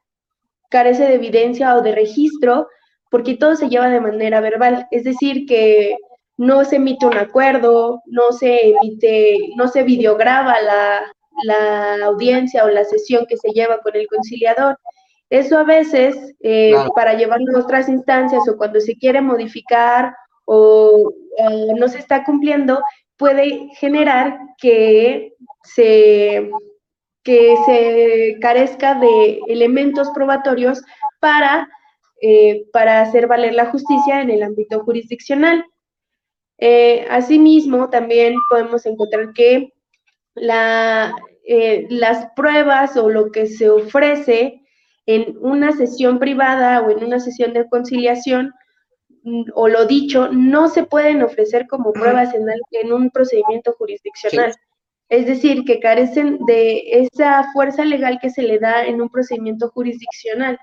carece 0.70 1.09
de 1.09 1.14
evidencia 1.14 1.75
o 1.75 1.83
de 1.83 1.97
registro, 1.97 2.68
porque 3.11 3.35
todo 3.35 3.57
se 3.57 3.68
lleva 3.68 3.88
de 3.88 4.01
manera 4.01 4.40
verbal, 4.40 4.87
es 4.92 5.03
decir, 5.03 5.47
que 5.47 5.97
no 6.37 6.64
se 6.64 6.77
emite 6.77 7.07
un 7.07 7.18
acuerdo, 7.18 8.01
no 8.07 8.31
se 8.31 8.68
emite, 8.68 9.37
no 9.57 9.66
se 9.66 9.83
videograba 9.83 10.61
la, 10.61 11.12
la 11.42 12.07
audiencia 12.07 12.64
o 12.64 12.68
la 12.68 12.85
sesión 12.85 13.27
que 13.27 13.37
se 13.37 13.51
lleva 13.51 13.81
con 13.81 13.97
el 13.97 14.07
conciliador. 14.07 14.79
Eso 15.30 15.58
a 15.58 15.64
veces, 15.64 16.34
eh, 16.40 16.74
para 16.94 17.14
llevarlo 17.14 17.56
a 17.56 17.60
otras 17.60 17.88
instancias 17.88 18.48
o 18.48 18.56
cuando 18.56 18.80
se 18.80 18.96
quiere 18.96 19.20
modificar 19.20 20.14
o 20.44 21.12
no 21.78 21.88
se 21.88 21.98
está 21.98 22.22
cumpliendo, 22.22 22.80
puede 23.16 23.68
generar 23.78 24.38
que 24.58 25.34
se, 25.62 26.50
que 27.22 27.56
se 27.66 28.38
carezca 28.40 28.94
de 28.94 29.40
elementos 29.48 30.10
probatorios 30.10 30.82
para, 31.20 31.68
eh, 32.20 32.66
para 32.72 33.00
hacer 33.00 33.26
valer 33.26 33.54
la 33.54 33.66
justicia 33.66 34.20
en 34.20 34.30
el 34.30 34.42
ámbito 34.42 34.84
jurisdiccional. 34.84 35.64
Eh, 36.58 37.06
asimismo, 37.10 37.90
también 37.90 38.34
podemos 38.48 38.87
encontrar 38.87 39.32
que 39.32 39.72
la, 40.34 41.14
eh, 41.46 41.87
las 41.90 42.28
pruebas 42.37 42.96
o 42.96 43.08
lo 43.08 43.30
que 43.30 43.46
se 43.46 43.70
ofrece 43.70 44.60
en 45.06 45.36
una 45.40 45.72
sesión 45.72 46.18
privada 46.18 46.80
o 46.80 46.90
en 46.90 47.04
una 47.04 47.20
sesión 47.20 47.52
de 47.52 47.68
conciliación 47.68 48.52
mm, 49.22 49.44
o 49.54 49.68
lo 49.68 49.86
dicho, 49.86 50.28
no 50.32 50.68
se 50.68 50.84
pueden 50.84 51.22
ofrecer 51.22 51.66
como 51.68 51.92
pruebas 51.92 52.34
en, 52.34 52.46
en 52.72 52.92
un 52.92 53.10
procedimiento 53.10 53.72
jurisdiccional. 53.74 54.54
Es 55.08 55.26
decir, 55.26 55.64
que 55.64 55.80
carecen 55.80 56.38
de 56.46 56.82
esa 56.90 57.52
fuerza 57.52 57.84
legal 57.84 58.18
que 58.20 58.30
se 58.30 58.42
le 58.42 58.58
da 58.58 58.84
en 58.84 59.02
un 59.02 59.10
procedimiento 59.10 59.70
jurisdiccional. 59.70 60.58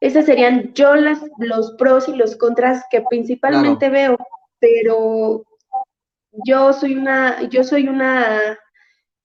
Esas 0.00 0.26
serían 0.26 0.72
yo 0.74 0.94
las, 0.94 1.20
los 1.38 1.74
pros 1.78 2.08
y 2.08 2.14
los 2.14 2.36
contras 2.36 2.84
que 2.90 3.02
principalmente 3.08 3.88
veo, 3.88 4.16
pero 4.60 5.44
yo 6.44 6.72
soy 6.72 6.94
una, 6.94 7.42
yo 7.48 7.64
soy 7.64 7.88
una 7.88 8.58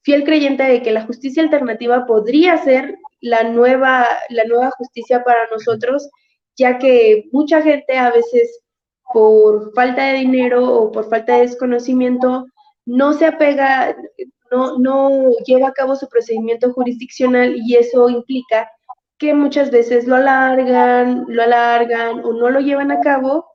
fiel 0.03 0.23
creyente 0.23 0.63
de 0.63 0.81
que 0.81 0.91
la 0.91 1.05
justicia 1.05 1.43
alternativa 1.43 2.05
podría 2.05 2.57
ser 2.57 2.95
la 3.19 3.43
nueva, 3.43 4.07
la 4.29 4.43
nueva 4.45 4.71
justicia 4.71 5.23
para 5.23 5.47
nosotros, 5.51 6.09
ya 6.55 6.79
que 6.79 7.29
mucha 7.31 7.61
gente 7.61 7.97
a 7.97 8.11
veces 8.11 8.61
por 9.13 9.73
falta 9.73 10.05
de 10.05 10.19
dinero 10.19 10.65
o 10.65 10.91
por 10.91 11.09
falta 11.09 11.35
de 11.35 11.41
desconocimiento 11.41 12.45
no 12.85 13.13
se 13.13 13.25
apega, 13.25 13.95
no, 14.51 14.79
no 14.79 15.31
lleva 15.45 15.69
a 15.69 15.73
cabo 15.73 15.95
su 15.95 16.07
procedimiento 16.09 16.73
jurisdiccional 16.73 17.55
y 17.55 17.75
eso 17.75 18.09
implica 18.09 18.69
que 19.17 19.33
muchas 19.35 19.69
veces 19.69 20.07
lo 20.07 20.15
alargan, 20.15 21.25
lo 21.27 21.43
alargan 21.43 22.25
o 22.25 22.33
no 22.33 22.49
lo 22.49 22.59
llevan 22.59 22.91
a 22.91 23.01
cabo 23.01 23.45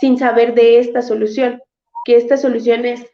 sin 0.00 0.18
saber 0.18 0.54
de 0.54 0.78
esta 0.78 1.02
solución, 1.02 1.60
que 2.06 2.16
esta 2.16 2.36
solución 2.36 2.86
es 2.86 3.04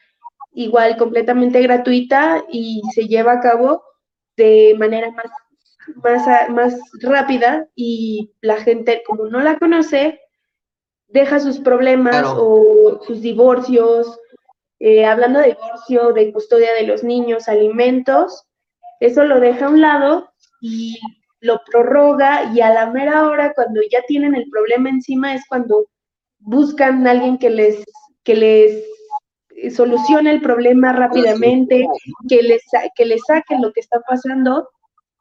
igual 0.53 0.97
completamente 0.97 1.63
gratuita 1.63 2.45
y 2.51 2.83
se 2.95 3.07
lleva 3.07 3.33
a 3.33 3.41
cabo 3.41 3.83
de 4.37 4.75
manera 4.79 5.11
más, 5.11 5.27
más, 6.03 6.51
más 6.51 6.81
rápida 7.01 7.69
y 7.75 8.33
la 8.41 8.57
gente 8.57 9.03
como 9.07 9.27
no 9.27 9.41
la 9.41 9.59
conoce, 9.59 10.21
deja 11.09 11.41
sus 11.41 11.59
problemas 11.59 12.25
o 12.27 13.01
sus 13.07 13.21
divorcios, 13.21 14.19
eh, 14.79 15.05
hablando 15.05 15.41
de 15.41 15.57
divorcio, 15.61 16.13
de 16.13 16.33
custodia 16.33 16.73
de 16.75 16.85
los 16.85 17.05
niños, 17.05 17.49
alimentos, 17.49 18.47
eso 19.01 19.25
lo 19.25 19.41
deja 19.41 19.67
a 19.67 19.71
un 19.71 19.81
lado 19.81 20.31
y 20.61 20.99
lo 21.41 21.61
prorroga 21.71 22.53
y 22.53 22.61
a 22.61 22.73
la 22.73 22.91
mera 22.91 23.27
hora, 23.27 23.53
cuando 23.55 23.81
ya 23.91 24.03
tienen 24.07 24.35
el 24.35 24.49
problema 24.51 24.91
encima, 24.91 25.35
es 25.35 25.43
cuando 25.49 25.87
buscan 26.39 27.07
a 27.07 27.11
alguien 27.13 27.39
que 27.39 27.51
les, 27.51 27.85
que 28.25 28.35
les 28.37 28.85
solucione 29.75 30.31
el 30.31 30.41
problema 30.41 30.93
rápidamente, 30.93 31.87
que 32.29 32.43
les, 32.43 32.63
que 32.97 33.05
les 33.05 33.21
saquen 33.27 33.63
lo 33.63 33.73
que 33.73 33.81
está 33.81 34.01
pasando 34.01 34.69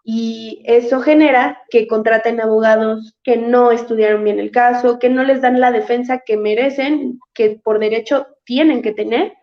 y 0.03 0.63
eso 0.65 1.01
genera 1.01 1.61
que 1.69 1.87
contraten 1.87 2.41
abogados 2.41 3.13
que 3.23 3.37
no 3.37 3.71
estudiaron 3.71 4.23
bien 4.23 4.39
el 4.39 4.51
caso, 4.51 4.97
que 4.97 5.09
no 5.09 5.23
les 5.23 5.41
dan 5.41 5.59
la 5.59 5.71
defensa 5.71 6.23
que 6.25 6.37
merecen, 6.37 7.19
que 7.33 7.59
por 7.63 7.79
derecho 7.79 8.27
tienen 8.43 8.81
que 8.81 8.93
tener. 8.93 9.33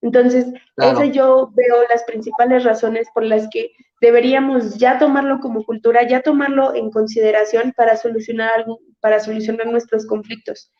Entonces, 0.00 0.46
eso 0.76 1.04
yo 1.04 1.50
veo 1.54 1.76
las 1.88 2.02
principales 2.04 2.64
razones 2.64 3.08
por 3.14 3.22
las 3.22 3.48
que 3.50 3.70
deberíamos 4.00 4.76
ya 4.78 4.98
tomarlo 4.98 5.40
como 5.40 5.64
cultura, 5.64 6.06
ya 6.06 6.20
tomarlo 6.20 6.74
en 6.74 6.90
consideración 6.90 7.72
para 7.76 7.96
solucionar 7.96 8.50
algo, 8.54 8.80
para 9.00 9.20
solucionar 9.20 9.66
nuestros 9.68 10.06
conflictos. 10.06 10.70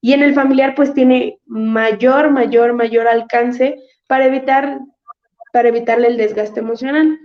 Y 0.00 0.12
en 0.12 0.22
el 0.22 0.34
familiar, 0.34 0.74
pues 0.74 0.94
tiene 0.94 1.38
mayor, 1.46 2.30
mayor, 2.30 2.72
mayor 2.72 3.06
alcance 3.06 3.76
para 4.08 4.26
evitar, 4.26 4.80
para 5.52 5.68
evitarle 5.68 6.08
el 6.08 6.16
desgaste 6.16 6.60
emocional. 6.60 7.18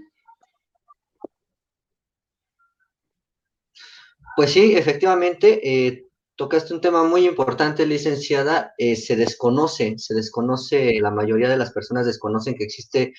Pues 4.36 4.52
sí, 4.52 4.76
efectivamente, 4.76 5.62
eh, 5.64 6.08
tocaste 6.36 6.74
un 6.74 6.82
tema 6.82 7.04
muy 7.04 7.26
importante, 7.26 7.88
licenciada. 7.88 8.74
Eh, 8.78 8.96
se 8.96 9.16
desconoce, 9.16 9.96
se 9.98 10.14
desconoce, 10.14 11.00
la 11.02 11.10
mayoría 11.10 11.50
de 11.50 11.58
las 11.58 11.72
personas 11.72 12.06
desconocen 12.06 12.56
que 12.56 12.66
existe 12.66 13.14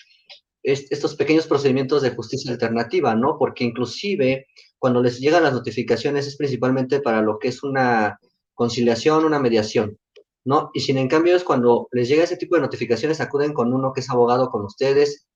estos 0.62 1.16
pequeños 1.16 1.46
procedimientos 1.46 2.02
de 2.02 2.10
justicia 2.10 2.50
alternativa, 2.50 3.14
¿no? 3.14 3.36
Porque 3.38 3.64
inclusive 3.64 4.46
cuando 4.78 5.02
les 5.02 5.18
llegan 5.18 5.42
las 5.42 5.52
notificaciones 5.52 6.26
es 6.26 6.36
principalmente 6.36 7.00
para 7.00 7.22
lo 7.22 7.38
que 7.38 7.48
es 7.48 7.62
una 7.62 8.18
conciliación, 8.58 9.24
una 9.24 9.38
mediación, 9.38 9.96
¿no? 10.44 10.70
Y 10.74 10.80
sin 10.80 10.98
en 10.98 11.06
cambio 11.06 11.36
es 11.36 11.44
cuando 11.44 11.86
les 11.92 12.08
llega 12.08 12.24
ese 12.24 12.36
tipo 12.36 12.56
de 12.56 12.62
notificaciones, 12.62 13.20
acuden 13.20 13.54
con 13.54 13.72
uno 13.72 13.92
que 13.92 14.00
es 14.00 14.10
abogado 14.10 14.50
con 14.50 14.64
ustedes 14.64 15.28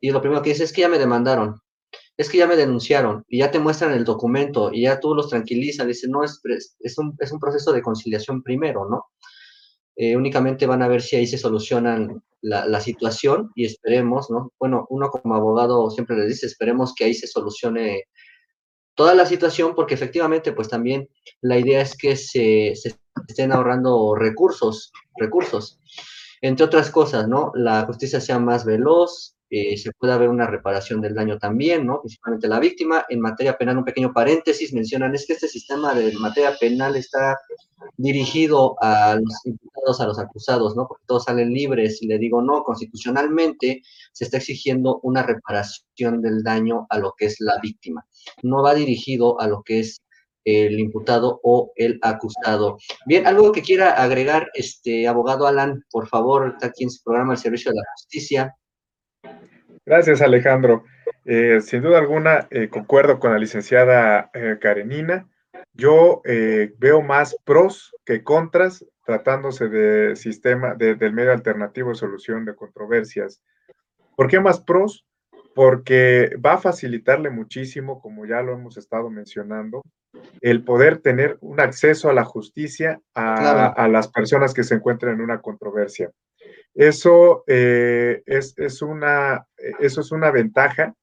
y 0.00 0.12
lo 0.12 0.20
primero 0.20 0.40
que 0.40 0.50
dice 0.50 0.62
es 0.62 0.72
que 0.72 0.82
ya 0.82 0.88
me 0.88 1.00
demandaron, 1.00 1.60
es 2.16 2.30
que 2.30 2.38
ya 2.38 2.46
me 2.46 2.54
denunciaron 2.54 3.24
y 3.26 3.38
ya 3.38 3.50
te 3.50 3.58
muestran 3.58 3.90
el 3.90 4.04
documento 4.04 4.70
y 4.72 4.82
ya 4.82 5.00
tú 5.00 5.16
los 5.16 5.30
tranquilizas, 5.30 5.84
dicen, 5.84 6.12
no, 6.12 6.22
es, 6.22 6.40
un, 6.96 7.16
es 7.18 7.32
un 7.32 7.40
proceso 7.40 7.72
de 7.72 7.82
conciliación 7.82 8.40
primero, 8.40 8.88
¿no? 8.88 9.06
Eh, 9.96 10.16
únicamente 10.16 10.66
van 10.66 10.82
a 10.82 10.88
ver 10.88 11.02
si 11.02 11.16
ahí 11.16 11.26
se 11.26 11.38
solucionan 11.38 12.22
la, 12.40 12.66
la, 12.66 12.80
situación 12.80 13.50
y 13.56 13.64
esperemos, 13.64 14.30
¿no? 14.30 14.52
Bueno, 14.60 14.86
uno 14.90 15.10
como 15.10 15.34
abogado 15.34 15.90
siempre 15.90 16.16
les 16.16 16.28
dice, 16.28 16.46
esperemos 16.46 16.94
que 16.94 17.04
ahí 17.04 17.14
se 17.14 17.26
solucione 17.26 18.04
toda 18.94 19.14
la 19.14 19.26
situación 19.26 19.74
porque 19.74 19.94
efectivamente, 19.94 20.52
pues 20.52 20.68
también 20.68 21.08
la 21.40 21.58
idea 21.58 21.80
es 21.80 21.96
que 21.96 22.16
se, 22.16 22.74
estén 23.28 23.52
ahorrando 23.52 24.14
recursos, 24.14 24.92
recursos, 25.16 25.80
entre 26.44 26.66
otras 26.66 26.90
cosas, 26.90 27.26
¿no? 27.26 27.52
La 27.54 27.86
justicia 27.86 28.20
sea 28.20 28.38
más 28.38 28.66
veloz, 28.66 29.34
eh, 29.48 29.78
se 29.78 29.92
puede 29.92 30.12
haber 30.12 30.28
una 30.28 30.46
reparación 30.46 31.00
del 31.00 31.14
daño 31.14 31.38
también, 31.38 31.86
¿no? 31.86 32.00
Principalmente 32.02 32.48
la 32.48 32.60
víctima. 32.60 33.06
En 33.08 33.20
materia 33.20 33.56
penal, 33.56 33.78
un 33.78 33.84
pequeño 33.84 34.12
paréntesis, 34.12 34.74
mencionan, 34.74 35.14
es 35.14 35.26
que 35.26 35.32
este 35.32 35.48
sistema 35.48 35.94
de 35.94 36.12
materia 36.18 36.54
penal 36.60 36.96
está 36.96 37.38
dirigido 37.96 38.76
a 38.82 39.14
los 39.14 39.46
imputados, 39.46 40.02
a 40.02 40.06
los 40.06 40.18
acusados, 40.18 40.76
¿no? 40.76 40.86
Porque 40.86 41.04
todos 41.06 41.24
salen 41.24 41.50
libres 41.50 42.02
y 42.02 42.08
le 42.08 42.18
digo, 42.18 42.42
no, 42.42 42.62
constitucionalmente 42.62 43.80
se 44.12 44.24
está 44.24 44.36
exigiendo 44.36 45.00
una 45.02 45.22
reparación 45.22 46.20
del 46.20 46.42
daño 46.42 46.86
a 46.90 46.98
lo 46.98 47.14
que 47.16 47.24
es 47.24 47.36
la 47.40 47.58
víctima. 47.62 48.04
No 48.42 48.62
va 48.62 48.74
dirigido 48.74 49.40
a 49.40 49.46
lo 49.46 49.62
que 49.62 49.80
es 49.80 50.02
el 50.44 50.78
imputado 50.78 51.40
o 51.42 51.72
el 51.76 51.98
acusado. 52.02 52.78
Bien, 53.06 53.26
algo 53.26 53.52
que 53.52 53.62
quiera 53.62 53.90
agregar, 53.90 54.50
este 54.54 55.08
abogado 55.08 55.46
Alan, 55.46 55.84
por 55.90 56.08
favor, 56.08 56.48
está 56.48 56.66
aquí 56.68 56.84
en 56.84 56.90
su 56.90 57.02
programa 57.02 57.34
El 57.34 57.38
Servicio 57.38 57.70
de 57.70 57.76
la 57.76 57.92
Justicia. 57.96 58.54
Gracias, 59.86 60.22
Alejandro. 60.22 60.84
Eh, 61.24 61.60
sin 61.60 61.82
duda 61.82 61.98
alguna, 61.98 62.46
eh, 62.50 62.68
concuerdo 62.68 63.18
con 63.18 63.32
la 63.32 63.38
licenciada 63.38 64.30
eh, 64.34 64.58
Karenina. 64.60 65.28
Yo 65.72 66.22
veo 66.24 67.02
más 67.02 67.36
pros 67.44 67.96
que 68.04 68.22
contras 68.22 68.86
tratándose 69.04 69.68
de 69.68 70.14
sistema, 70.14 70.74
del 70.74 71.12
medio 71.12 71.32
alternativo 71.32 71.88
de 71.88 71.96
solución 71.96 72.44
de 72.44 72.54
controversias. 72.54 73.42
¿Por 74.16 74.28
qué 74.28 74.38
más 74.38 74.60
pros? 74.60 75.04
Porque 75.52 76.30
va 76.44 76.54
a 76.54 76.58
facilitarle 76.58 77.30
muchísimo, 77.30 78.00
como 78.00 78.24
ya 78.24 78.40
lo 78.42 78.52
hemos 78.52 78.76
estado 78.76 79.10
mencionando, 79.10 79.82
el 80.40 80.62
poder 80.64 80.98
tener 80.98 81.38
un 81.40 81.60
acceso 81.60 82.10
a 82.10 82.14
la 82.14 82.24
justicia 82.24 83.00
a, 83.14 83.88
las 83.88 84.08
personas 84.08 84.54
que 84.54 84.64
se 84.64 84.74
encuentran 84.74 85.14
en 85.14 85.20
una 85.20 85.40
controversia. 85.40 86.10
Eso, 86.74 87.44
eh, 87.46 88.22
es, 88.26 88.82
una, 88.82 89.46
eso 89.80 90.00
es 90.00 90.12
una 90.12 90.30
ventaja 90.30 90.94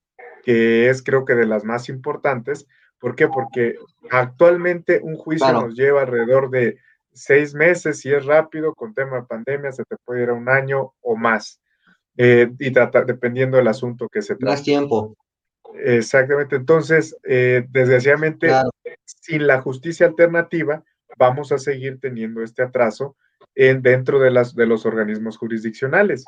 que 0.44 0.88
es 0.88 1.02
creo 1.02 1.24
que 1.24 1.34
de 1.34 1.46
las 1.46 1.64
más 1.64 1.88
importantes. 1.88 2.66
¿Por 2.98 3.16
qué? 3.16 3.28
Porque 3.28 3.76
actualmente 4.10 5.00
un 5.02 5.16
juicio 5.16 5.52
nos 5.52 5.74
lleva 5.74 6.02
alrededor 6.02 6.50
de 6.50 6.78
seis 7.12 7.54
meses, 7.54 8.00
si 8.00 8.12
es 8.12 8.24
rápido, 8.24 8.74
con 8.74 8.94
tema 8.94 9.16
de 9.16 9.26
pandemia, 9.26 9.72
se 9.72 9.84
te 9.84 9.96
puede 10.04 10.22
ir 10.22 10.30
a 10.30 10.34
un 10.34 10.48
año 10.48 10.94
o 11.00 11.16
más. 11.16 11.60
Eh, 12.16 12.50
y 12.58 12.70
tratar, 12.70 13.06
dependiendo 13.06 13.56
del 13.56 13.68
asunto 13.68 14.08
que 14.08 14.20
se 14.20 14.34
trata. 14.36 14.52
Más 14.52 14.62
tiempo. 14.62 15.16
Exactamente. 15.74 16.56
Entonces, 16.56 17.16
eh, 17.24 17.66
desgraciadamente, 17.70 18.50
sin 19.04 19.46
la 19.46 19.60
justicia 19.60 20.06
alternativa, 20.06 20.82
vamos 21.18 21.52
a 21.52 21.58
seguir 21.58 21.98
teniendo 22.00 22.42
este 22.42 22.62
atraso 22.62 23.16
en, 23.54 23.82
dentro 23.82 24.18
de, 24.20 24.30
las, 24.30 24.54
de 24.54 24.66
los 24.66 24.86
organismos 24.86 25.36
jurisdiccionales. 25.36 26.24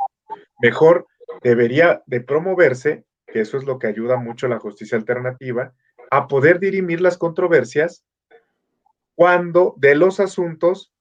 Mejor 0.61 1.07
debería 1.42 2.03
de 2.07 2.20
promoverse, 2.20 3.05
que 3.26 3.40
eso 3.40 3.57
es 3.57 3.64
lo 3.64 3.78
que 3.78 3.86
ayuda 3.86 4.16
mucho 4.16 4.47
a 4.47 4.51
la 4.51 4.59
justicia 4.59 4.99
alternativa, 4.99 5.72
a 6.11 6.28
poder 6.28 6.61
dirimir 6.61 7.01
las 7.01 7.18
controversias 7.18 8.05
cuando 9.14 9.74
de 9.78 9.95
los 9.95 10.20
asuntos 10.20 10.92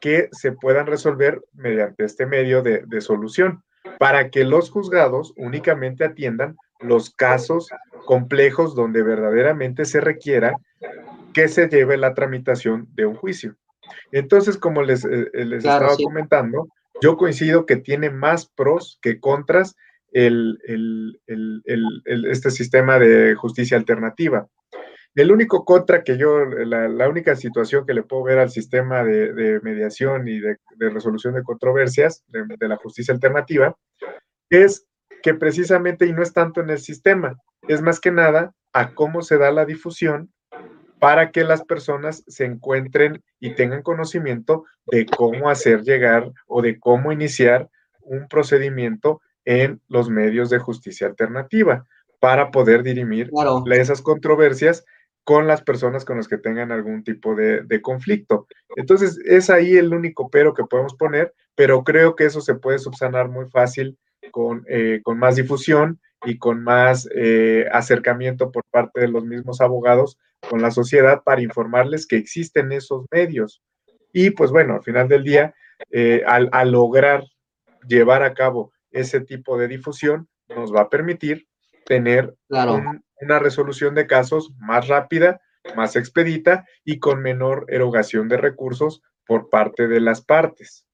que 0.00 0.28
se 0.32 0.52
puedan 0.52 0.86
resolver 0.86 1.42
mediante 1.52 2.04
este 2.04 2.26
medio 2.26 2.62
de, 2.62 2.82
de 2.86 3.00
solución, 3.00 3.62
para 3.98 4.30
que 4.30 4.44
los 4.44 4.70
juzgados 4.70 5.32
únicamente 5.36 6.04
atiendan 6.04 6.56
los 6.82 7.10
casos 7.10 7.68
complejos 8.04 8.74
donde 8.74 9.02
verdaderamente 9.02 9.84
se 9.84 10.00
requiera 10.00 10.54
que 11.32 11.48
se 11.48 11.68
lleve 11.68 11.96
la 11.96 12.14
tramitación 12.14 12.88
de 12.94 13.06
un 13.06 13.14
juicio. 13.14 13.56
Entonces, 14.10 14.56
como 14.56 14.82
les, 14.82 15.04
eh, 15.04 15.30
eh, 15.32 15.48
estaba 15.56 15.96
comentando, 16.02 16.68
yo 17.00 17.16
coincido 17.16 17.66
que 17.66 17.76
tiene 17.76 18.10
más 18.10 18.46
pros 18.46 18.98
que 19.02 19.18
contras 19.18 19.74
el, 20.12 20.58
este 22.06 22.50
sistema 22.50 22.98
de 22.98 23.34
justicia 23.34 23.76
alternativa. 23.76 24.46
El 25.14 25.30
único 25.30 25.64
contra 25.64 26.02
que 26.04 26.16
yo, 26.16 26.44
la, 26.44 27.08
única 27.08 27.36
situación 27.36 27.84
que 27.84 27.92
le 27.92 28.02
puedo 28.02 28.22
ver 28.22 28.38
al 28.38 28.50
sistema 28.50 29.04
de, 29.04 29.60
mediación 29.62 30.26
y 30.26 30.40
de, 30.40 30.56
resolución 30.78 31.34
de 31.34 31.42
controversias 31.42 32.24
de, 32.28 32.68
la 32.68 32.76
justicia 32.76 33.12
alternativa 33.12 33.76
es 34.48 34.86
que 35.22 35.34
precisamente, 35.34 36.06
y 36.06 36.12
no 36.12 36.22
es 36.22 36.32
tanto 36.32 36.60
en 36.60 36.70
el 36.70 36.78
sistema, 36.78 37.38
es 37.68 37.80
más 37.80 38.00
que 38.00 38.10
nada 38.10 38.52
a 38.72 38.94
cómo 38.94 39.22
se 39.22 39.38
da 39.38 39.50
la 39.50 39.64
difusión 39.64 40.32
para 40.98 41.32
que 41.32 41.42
las 41.42 41.64
personas 41.64 42.22
se 42.28 42.44
encuentren 42.44 43.22
y 43.40 43.54
tengan 43.54 43.82
conocimiento 43.82 44.64
de 44.86 45.06
cómo 45.06 45.50
hacer 45.50 45.82
llegar 45.82 46.30
o 46.46 46.62
de 46.62 46.78
cómo 46.78 47.10
iniciar 47.10 47.68
un 48.02 48.28
procedimiento 48.28 49.20
en 49.44 49.80
los 49.88 50.10
medios 50.10 50.50
de 50.50 50.58
justicia 50.58 51.08
alternativa 51.08 51.84
para 52.20 52.52
poder 52.52 52.84
dirimir 52.84 53.30
esas 53.72 54.00
controversias 54.00 54.84
con 55.24 55.48
las 55.48 55.62
personas 55.62 56.04
con 56.04 56.16
las 56.18 56.28
que 56.28 56.38
tengan 56.38 56.70
algún 56.70 57.02
tipo 57.02 57.34
de, 57.34 57.62
de, 57.62 57.80
conflicto. 57.80 58.46
Entonces, 58.76 59.18
es 59.24 59.50
ahí 59.50 59.76
el 59.76 59.92
único 59.92 60.30
pero 60.30 60.54
que 60.54 60.64
podemos 60.64 60.94
poner, 60.94 61.32
pero 61.54 61.82
creo 61.84 62.14
que 62.16 62.26
eso 62.26 62.40
se 62.40 62.54
puede 62.54 62.78
subsanar 62.78 63.28
muy 63.28 63.48
fácil 63.50 63.98
con, 64.32 64.64
eh, 64.68 65.00
con 65.04 65.18
más 65.18 65.36
difusión 65.36 66.00
y 66.24 66.38
con 66.38 66.64
más 66.64 67.08
eh, 67.14 67.66
acercamiento 67.70 68.50
por 68.50 68.64
parte 68.70 69.00
de 69.00 69.08
los 69.08 69.24
mismos 69.24 69.60
abogados 69.60 70.18
con 70.48 70.60
la 70.60 70.70
sociedad 70.70 71.22
para 71.22 71.42
informarles 71.42 72.06
que 72.06 72.16
existen 72.16 72.72
esos 72.72 73.06
medios. 73.10 73.62
Y 74.12 74.30
pues 74.30 74.50
bueno, 74.50 74.74
al 74.74 74.82
final 74.82 75.08
del 75.08 75.22
día, 75.22 75.54
eh, 75.90 76.22
al, 76.26 76.70
lograr 76.70 77.24
llevar 77.86 78.22
a 78.22 78.34
cabo 78.34 78.72
ese 78.90 79.20
tipo 79.20 79.56
de 79.56 79.68
difusión, 79.68 80.28
nos 80.48 80.74
va 80.74 80.82
a 80.82 80.90
permitir 80.90 81.46
tener 81.86 82.34
una 82.48 83.38
resolución 83.38 83.94
de 83.94 84.06
casos 84.06 84.52
más 84.58 84.88
rápida, 84.88 85.40
más 85.76 85.96
expedita 85.96 86.66
y 86.84 86.98
con 86.98 87.22
menor 87.22 87.66
erogación 87.68 88.28
de 88.28 88.36
recursos 88.36 89.02
por 89.26 89.48
parte 89.48 89.88
de 89.88 90.00
las 90.00 90.20
partes. 90.22 90.86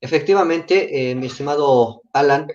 Efectivamente, 0.00 1.10
eh, 1.10 1.14
mi 1.14 1.26
estimado 1.26 2.02
Alan, 2.12 2.46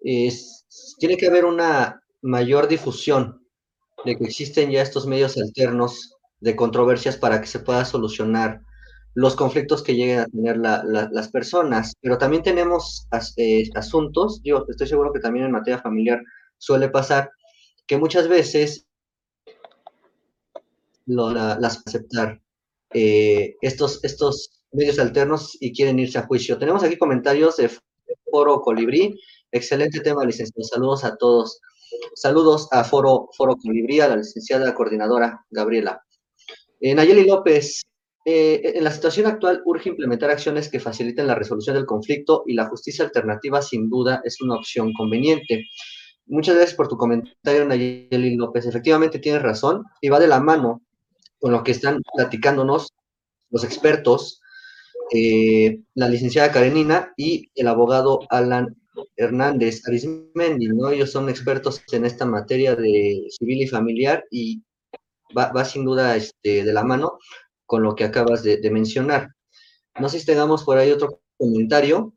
tiene 0.00 1.16
que 1.16 1.26
haber 1.26 1.44
una 1.44 2.02
mayor 2.22 2.68
difusión 2.68 3.44
de 4.04 4.16
que 4.16 4.24
existen 4.24 4.70
ya 4.70 4.82
estos 4.82 5.06
medios 5.06 5.36
alternos 5.36 6.14
de 6.40 6.56
controversias 6.56 7.16
para 7.16 7.40
que 7.40 7.46
se 7.46 7.60
pueda 7.60 7.84
solucionar 7.84 8.60
los 9.14 9.34
conflictos 9.34 9.82
que 9.82 9.94
lleguen 9.94 10.20
a 10.20 10.26
tener 10.26 10.56
las 10.58 11.28
personas. 11.30 11.94
Pero 12.00 12.18
también 12.18 12.42
tenemos 12.42 13.08
eh, 13.36 13.68
asuntos, 13.74 14.40
yo 14.44 14.64
estoy 14.68 14.86
seguro 14.86 15.12
que 15.12 15.20
también 15.20 15.46
en 15.46 15.52
materia 15.52 15.80
familiar 15.80 16.22
suele 16.58 16.88
pasar, 16.88 17.30
que 17.86 17.96
muchas 17.96 18.28
veces 18.28 18.86
las 21.06 21.82
aceptar 21.86 22.40
eh, 22.92 23.56
estos, 23.60 24.04
estos 24.04 24.57
medios 24.72 24.98
alternos 24.98 25.56
y 25.60 25.72
quieren 25.72 25.98
irse 25.98 26.18
a 26.18 26.26
juicio. 26.26 26.58
Tenemos 26.58 26.82
aquí 26.82 26.96
comentarios 26.96 27.56
de 27.56 27.70
Foro 28.30 28.60
Colibrí. 28.60 29.18
Excelente 29.50 30.00
tema, 30.00 30.24
licenciado. 30.24 30.62
Saludos 30.62 31.04
a 31.04 31.16
todos. 31.16 31.60
Saludos 32.14 32.68
a 32.70 32.84
Foro, 32.84 33.28
Foro 33.36 33.56
Colibrí, 33.56 34.00
a 34.00 34.08
la 34.08 34.16
licenciada 34.16 34.74
coordinadora 34.74 35.44
Gabriela. 35.50 36.02
Eh, 36.80 36.94
Nayeli 36.94 37.26
López, 37.26 37.82
eh, 38.24 38.72
en 38.74 38.84
la 38.84 38.90
situación 38.90 39.26
actual 39.26 39.62
urge 39.64 39.88
implementar 39.88 40.30
acciones 40.30 40.68
que 40.68 40.80
faciliten 40.80 41.26
la 41.26 41.34
resolución 41.34 41.74
del 41.74 41.86
conflicto 41.86 42.44
y 42.46 42.54
la 42.54 42.66
justicia 42.66 43.04
alternativa 43.04 43.62
sin 43.62 43.88
duda 43.88 44.20
es 44.24 44.40
una 44.42 44.56
opción 44.56 44.92
conveniente. 44.92 45.64
Muchas 46.26 46.56
gracias 46.56 46.76
por 46.76 46.88
tu 46.88 46.98
comentario, 46.98 47.64
Nayeli 47.64 48.36
López. 48.36 48.66
Efectivamente 48.66 49.18
tienes 49.18 49.42
razón 49.42 49.84
y 50.02 50.10
va 50.10 50.20
de 50.20 50.28
la 50.28 50.40
mano 50.40 50.82
con 51.38 51.52
lo 51.52 51.62
que 51.64 51.72
están 51.72 52.02
platicándonos 52.14 52.92
los 53.50 53.64
expertos 53.64 54.42
eh, 55.12 55.80
la 55.94 56.08
licenciada 56.08 56.52
Karenina 56.52 57.12
y 57.16 57.50
el 57.54 57.68
abogado 57.68 58.20
Alan 58.30 58.76
Hernández 59.16 59.82
Arismendi, 59.86 60.68
¿no? 60.68 60.90
Ellos 60.90 61.12
son 61.12 61.28
expertos 61.28 61.82
en 61.92 62.04
esta 62.04 62.26
materia 62.26 62.74
de 62.74 63.26
civil 63.30 63.62
y 63.62 63.68
familiar 63.68 64.24
y 64.30 64.62
va, 65.36 65.64
sin 65.64 65.84
duda 65.84 66.16
este, 66.16 66.64
de 66.64 66.72
la 66.72 66.84
mano 66.84 67.18
con 67.66 67.82
lo 67.82 67.94
que 67.94 68.04
acabas 68.04 68.42
de, 68.42 68.70
mencionar. 68.70 69.28
No 69.98 70.08
sé 70.08 70.20
si 70.20 70.26
tengamos 70.26 70.64
por 70.64 70.78
ahí 70.78 70.90
otro 70.90 71.20
comentario. 71.36 72.14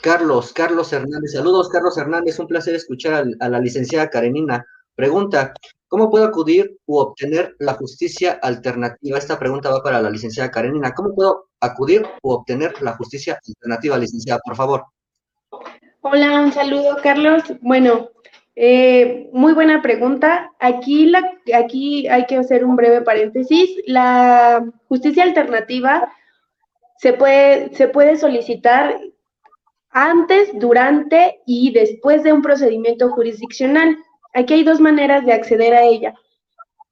Carlos, 0.00 0.52
Carlos 0.52 0.92
Hernández, 0.92 1.32
saludos 1.32 1.68
Carlos 1.68 1.96
Hernández, 1.96 2.38
un 2.38 2.48
placer 2.48 2.74
escuchar 2.74 3.24
a 3.38 3.48
la 3.48 3.60
licenciada 3.60 4.10
Karenina. 4.10 4.64
Pregunta, 4.94 5.54
¿Cómo 5.92 6.08
puedo 6.08 6.24
acudir 6.24 6.78
u 6.86 6.96
obtener 6.96 7.54
la 7.58 7.74
justicia 7.74 8.38
alternativa? 8.40 9.18
Esta 9.18 9.38
pregunta 9.38 9.68
va 9.68 9.82
para 9.82 10.00
la 10.00 10.08
licenciada 10.08 10.50
Karenina. 10.50 10.94
¿Cómo 10.94 11.14
puedo 11.14 11.48
acudir 11.60 12.02
u 12.22 12.30
obtener 12.30 12.80
la 12.80 12.94
justicia 12.94 13.38
alternativa, 13.46 13.98
licenciada, 13.98 14.40
por 14.42 14.56
favor? 14.56 14.86
Hola, 16.00 16.40
un 16.40 16.50
saludo, 16.50 16.96
Carlos. 17.02 17.42
Bueno, 17.60 18.08
eh, 18.56 19.28
muy 19.34 19.52
buena 19.52 19.82
pregunta. 19.82 20.50
Aquí, 20.60 21.10
la, 21.10 21.30
aquí 21.54 22.08
hay 22.08 22.24
que 22.24 22.38
hacer 22.38 22.64
un 22.64 22.74
breve 22.74 23.02
paréntesis. 23.02 23.68
La 23.86 24.64
justicia 24.88 25.24
alternativa 25.24 26.10
se 26.96 27.12
puede, 27.12 27.68
se 27.74 27.88
puede 27.88 28.16
solicitar 28.16 28.98
antes, 29.90 30.58
durante 30.58 31.42
y 31.44 31.70
después 31.70 32.22
de 32.22 32.32
un 32.32 32.40
procedimiento 32.40 33.10
jurisdiccional. 33.10 33.98
Aquí 34.32 34.54
hay 34.54 34.64
dos 34.64 34.80
maneras 34.80 35.24
de 35.26 35.32
acceder 35.32 35.74
a 35.74 35.82
ella. 35.82 36.14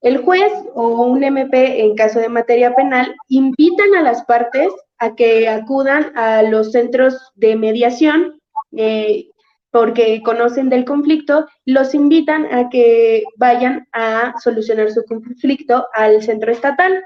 El 0.03 0.19
juez 0.19 0.53
o 0.75 1.07
un 1.07 1.23
MP, 1.23 1.83
en 1.83 1.95
caso 1.95 2.21
de 2.21 2.29
materia 2.29 2.75
penal, 2.75 3.15
invitan 3.29 3.95
a 3.95 4.03
las 4.03 4.25
partes 4.25 4.69
a 4.99 5.15
que 5.15 5.49
acudan 5.49 6.17
a 6.17 6.43
los 6.43 6.73
centros 6.73 7.33
de 7.35 7.57
mediación 7.57 8.41
eh, 8.77 9.27
porque 9.71 10.23
conocen 10.23 10.69
del 10.69 10.85
conflicto, 10.85 11.47
los 11.65 11.95
invitan 11.95 12.47
a 12.53 12.69
que 12.69 13.25
vayan 13.37 13.87
a 13.93 14.35
solucionar 14.43 14.91
su 14.91 15.05
conflicto 15.05 15.87
al 15.95 16.23
centro 16.23 16.51
estatal. 16.51 17.03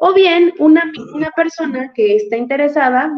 O 0.00 0.14
bien 0.14 0.54
una, 0.60 0.92
una 1.12 1.30
persona 1.32 1.92
que 1.92 2.14
está 2.14 2.36
interesada, 2.36 3.12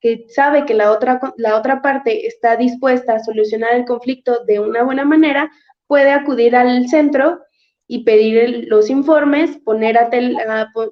que 0.00 0.24
sabe 0.30 0.64
que 0.64 0.72
la 0.72 0.92
otra, 0.92 1.20
la 1.36 1.56
otra 1.56 1.82
parte 1.82 2.26
está 2.26 2.56
dispuesta 2.56 3.14
a 3.14 3.22
solucionar 3.22 3.74
el 3.74 3.84
conflicto 3.84 4.42
de 4.46 4.60
una 4.60 4.82
buena 4.82 5.04
manera, 5.04 5.50
puede 5.86 6.10
acudir 6.10 6.56
al 6.56 6.88
centro 6.88 7.40
y 7.86 8.04
pedir 8.04 8.64
los 8.68 8.88
informes, 8.88 9.58
poner 9.58 9.98
a, 9.98 10.08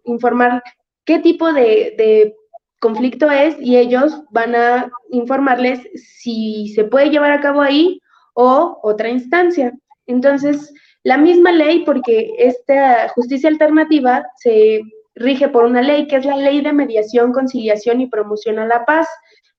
informar 0.04 0.62
qué 1.06 1.18
tipo 1.20 1.54
de, 1.54 1.94
de 1.96 2.36
conflicto 2.78 3.30
es 3.30 3.56
y 3.60 3.78
ellos 3.78 4.22
van 4.30 4.54
a 4.54 4.90
informarles 5.10 5.80
si 5.94 6.68
se 6.74 6.84
puede 6.84 7.08
llevar 7.08 7.30
a 7.30 7.40
cabo 7.40 7.62
ahí 7.62 7.98
o 8.34 8.78
otra 8.82 9.08
instancia. 9.08 9.72
Entonces, 10.06 10.74
la 11.02 11.16
misma 11.16 11.52
ley, 11.52 11.84
porque 11.84 12.34
esta 12.38 13.08
justicia 13.10 13.48
alternativa 13.48 14.26
se 14.36 14.82
rige 15.18 15.48
por 15.48 15.64
una 15.64 15.82
ley 15.82 16.06
que 16.06 16.16
es 16.16 16.24
la 16.24 16.36
Ley 16.36 16.60
de 16.60 16.72
Mediación, 16.72 17.32
Conciliación 17.32 18.00
y 18.00 18.06
Promoción 18.06 18.58
a 18.58 18.66
la 18.66 18.84
Paz 18.84 19.08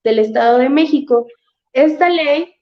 del 0.03 0.19
Estado 0.19 0.57
de 0.57 0.69
México. 0.69 1.27
Esta 1.73 2.09
ley 2.09 2.53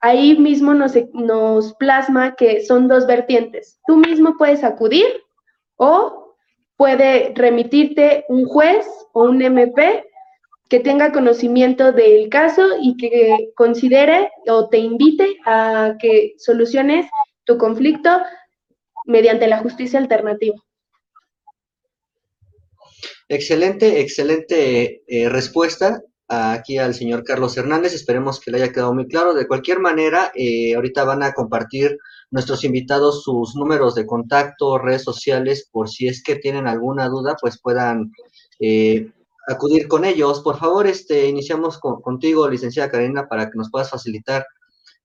ahí 0.00 0.38
mismo 0.38 0.74
nos, 0.74 0.92
nos 1.12 1.74
plasma 1.74 2.34
que 2.36 2.64
son 2.64 2.88
dos 2.88 3.06
vertientes. 3.06 3.80
Tú 3.86 3.96
mismo 3.96 4.36
puedes 4.38 4.62
acudir 4.64 5.06
o 5.76 6.36
puede 6.76 7.32
remitirte 7.34 8.24
un 8.28 8.44
juez 8.44 8.86
o 9.12 9.24
un 9.24 9.42
MP 9.42 10.04
que 10.68 10.80
tenga 10.80 11.12
conocimiento 11.12 11.92
del 11.92 12.28
caso 12.28 12.62
y 12.80 12.96
que 12.96 13.52
considere 13.56 14.30
o 14.48 14.68
te 14.68 14.78
invite 14.78 15.38
a 15.46 15.94
que 15.98 16.34
soluciones 16.38 17.06
tu 17.44 17.56
conflicto 17.56 18.10
mediante 19.06 19.46
la 19.48 19.58
justicia 19.58 19.98
alternativa. 19.98 20.56
Excelente, 23.28 24.00
excelente 24.00 25.02
eh, 25.06 25.28
respuesta 25.28 26.02
aquí 26.28 26.78
al 26.78 26.94
señor 26.94 27.24
Carlos 27.24 27.56
Hernández. 27.56 27.92
Esperemos 27.94 28.40
que 28.40 28.50
le 28.50 28.58
haya 28.62 28.72
quedado 28.72 28.94
muy 28.94 29.06
claro. 29.06 29.34
De 29.34 29.46
cualquier 29.46 29.80
manera, 29.80 30.32
eh, 30.34 30.74
ahorita 30.74 31.04
van 31.04 31.22
a 31.22 31.32
compartir 31.32 31.98
nuestros 32.30 32.64
invitados 32.64 33.22
sus 33.24 33.54
números 33.54 33.94
de 33.94 34.06
contacto, 34.06 34.78
redes 34.78 35.02
sociales, 35.02 35.68
por 35.70 35.88
si 35.88 36.08
es 36.08 36.22
que 36.22 36.36
tienen 36.36 36.66
alguna 36.66 37.08
duda, 37.08 37.36
pues 37.40 37.60
puedan 37.60 38.12
eh, 38.60 39.10
acudir 39.46 39.88
con 39.88 40.04
ellos. 40.04 40.40
Por 40.40 40.58
favor, 40.58 40.86
este, 40.86 41.28
iniciamos 41.28 41.78
contigo, 41.78 42.48
licenciada 42.48 42.90
Karina, 42.90 43.28
para 43.28 43.50
que 43.50 43.58
nos 43.58 43.70
puedas 43.70 43.90
facilitar 43.90 44.46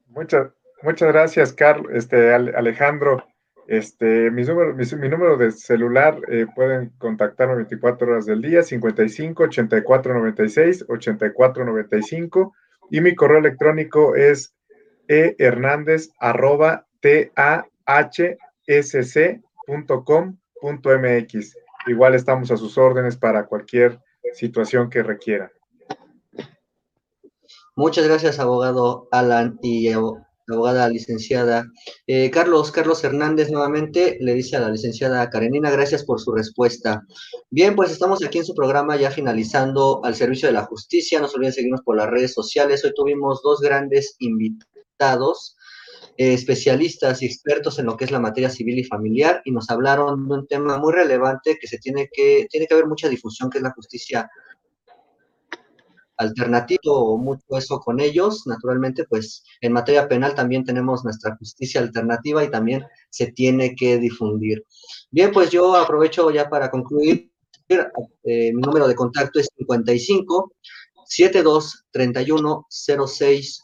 Muchas, 0.07 0.51
muchas 0.81 1.07
gracias, 1.09 1.53
Carlos, 1.53 1.91
este, 1.93 2.33
Alejandro. 2.33 3.23
Este, 3.67 4.29
mi 4.29 4.43
número, 4.43 4.75
mi, 4.75 5.09
número 5.09 5.37
de 5.37 5.51
celular 5.51 6.19
eh, 6.27 6.45
pueden 6.53 6.89
contactarme 6.97 7.55
24 7.55 8.07
horas 8.07 8.25
del 8.25 8.41
día, 8.41 8.61
55 8.61 9.43
84 9.43 10.13
96 10.13 10.85
84 10.89 11.65
95 11.65 12.53
y 12.91 12.99
mi 12.99 13.15
correo 13.15 13.37
electrónico 13.37 14.15
es 14.15 14.53
ehernandez 15.07 16.11
arroba 16.19 16.85
tahsc.com.mx. 20.63 21.55
Igual 21.87 22.15
estamos 22.15 22.51
a 22.51 22.57
sus 22.57 22.77
órdenes 22.77 23.17
para 23.17 23.45
cualquier 23.45 23.99
situación 24.33 24.89
que 24.89 25.03
requiera. 25.03 25.51
Muchas 27.75 28.05
gracias, 28.05 28.39
abogado 28.39 29.07
Alan 29.11 29.59
y 29.61 29.89
abogada 29.89 30.87
licenciada. 30.87 31.65
Eh, 32.07 32.29
Carlos, 32.29 32.71
Carlos 32.71 33.03
Hernández 33.03 33.49
nuevamente 33.49 34.17
le 34.21 34.33
dice 34.35 34.55
a 34.55 34.59
la 34.59 34.69
licenciada 34.69 35.29
Karenina, 35.29 35.71
gracias 35.71 36.05
por 36.05 36.21
su 36.21 36.31
respuesta. 36.31 37.01
Bien, 37.49 37.75
pues 37.75 37.91
estamos 37.91 38.23
aquí 38.23 38.37
en 38.37 38.45
su 38.45 38.53
programa 38.53 38.95
ya 38.95 39.09
finalizando 39.11 40.01
al 40.05 40.15
servicio 40.15 40.47
de 40.47 40.53
la 40.53 40.65
justicia. 40.65 41.19
No 41.19 41.27
se 41.27 41.35
olviden 41.35 41.53
seguirnos 41.53 41.81
por 41.81 41.97
las 41.97 42.09
redes 42.09 42.33
sociales. 42.33 42.85
Hoy 42.85 42.93
tuvimos 42.95 43.41
dos 43.41 43.59
grandes 43.59 44.15
invitados. 44.19 45.57
Eh, 46.15 46.33
especialistas 46.33 47.23
y 47.23 47.25
expertos 47.25 47.79
en 47.79 47.87
lo 47.87 47.97
que 47.97 48.05
es 48.05 48.11
la 48.11 48.19
materia 48.19 48.49
civil 48.49 48.77
y 48.77 48.83
familiar 48.83 49.41
y 49.45 49.51
nos 49.51 49.67
hablaron 49.71 50.27
de 50.27 50.35
un 50.35 50.47
tema 50.47 50.77
muy 50.77 50.93
relevante 50.93 51.57
que 51.59 51.67
se 51.67 51.79
tiene 51.79 52.07
que, 52.13 52.45
tiene 52.51 52.67
que 52.67 52.73
haber 52.75 52.85
mucha 52.85 53.09
difusión, 53.09 53.49
que 53.49 53.57
es 53.57 53.63
la 53.63 53.71
justicia 53.71 54.29
alternativo 56.17 57.17
mucho 57.17 57.43
eso 57.57 57.79
con 57.79 57.99
ellos. 57.99 58.45
Naturalmente, 58.45 59.05
pues 59.05 59.43
en 59.59 59.73
materia 59.73 60.07
penal 60.07 60.35
también 60.35 60.63
tenemos 60.63 61.03
nuestra 61.03 61.35
justicia 61.35 61.81
alternativa 61.81 62.43
y 62.43 62.51
también 62.51 62.85
se 63.09 63.31
tiene 63.31 63.75
que 63.75 63.97
difundir. 63.97 64.63
Bien, 65.09 65.31
pues 65.31 65.49
yo 65.49 65.75
aprovecho 65.75 66.29
ya 66.29 66.47
para 66.47 66.69
concluir. 66.69 67.31
Eh, 67.69 68.51
mi 68.53 68.61
número 68.61 68.87
de 68.87 68.93
contacto 68.93 69.39
es 69.39 69.49
55 69.57 70.53
72 71.05 71.85
31 71.91 72.67
06 72.69 73.63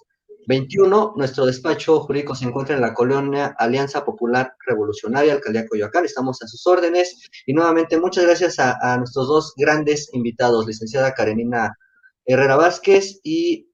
21. 0.50 1.14
Nuestro 1.16 1.45
despacho 1.45 2.00
jurídico 2.00 2.34
se 2.34 2.45
encuentra 2.45 2.76
en 2.76 2.82
la 2.82 2.95
colonia 2.95 3.56
Alianza 3.60 4.04
Popular 4.04 4.56
Revolucionaria, 4.66 5.34
Alcaldía 5.34 5.68
Coyoacán. 5.68 6.06
Estamos 6.06 6.41
a 6.41 6.47
sus 6.47 6.66
órdenes. 6.66 7.30
Y 7.45 7.54
nuevamente, 7.54 8.00
muchas 8.00 8.26
gracias 8.26 8.58
a, 8.58 8.76
a 8.82 8.97
nuestros 8.97 9.28
dos 9.28 9.54
grandes 9.56 10.10
invitados, 10.12 10.66
licenciada 10.66 11.14
Karenina 11.14 11.78
Herrera 12.26 12.56
Vázquez 12.56 13.20
y 13.24 13.70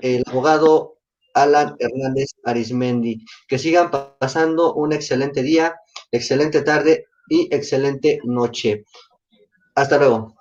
el 0.00 0.24
abogado 0.26 0.98
Alan 1.32 1.76
Hernández 1.78 2.30
Arismendi. 2.44 3.24
Que 3.46 3.58
sigan 3.58 3.92
pasando 4.18 4.74
un 4.74 4.92
excelente 4.92 5.44
día, 5.44 5.76
excelente 6.10 6.62
tarde 6.62 7.06
y 7.28 7.54
excelente 7.54 8.18
noche. 8.24 8.84
Hasta 9.76 9.96
luego. 9.96 10.34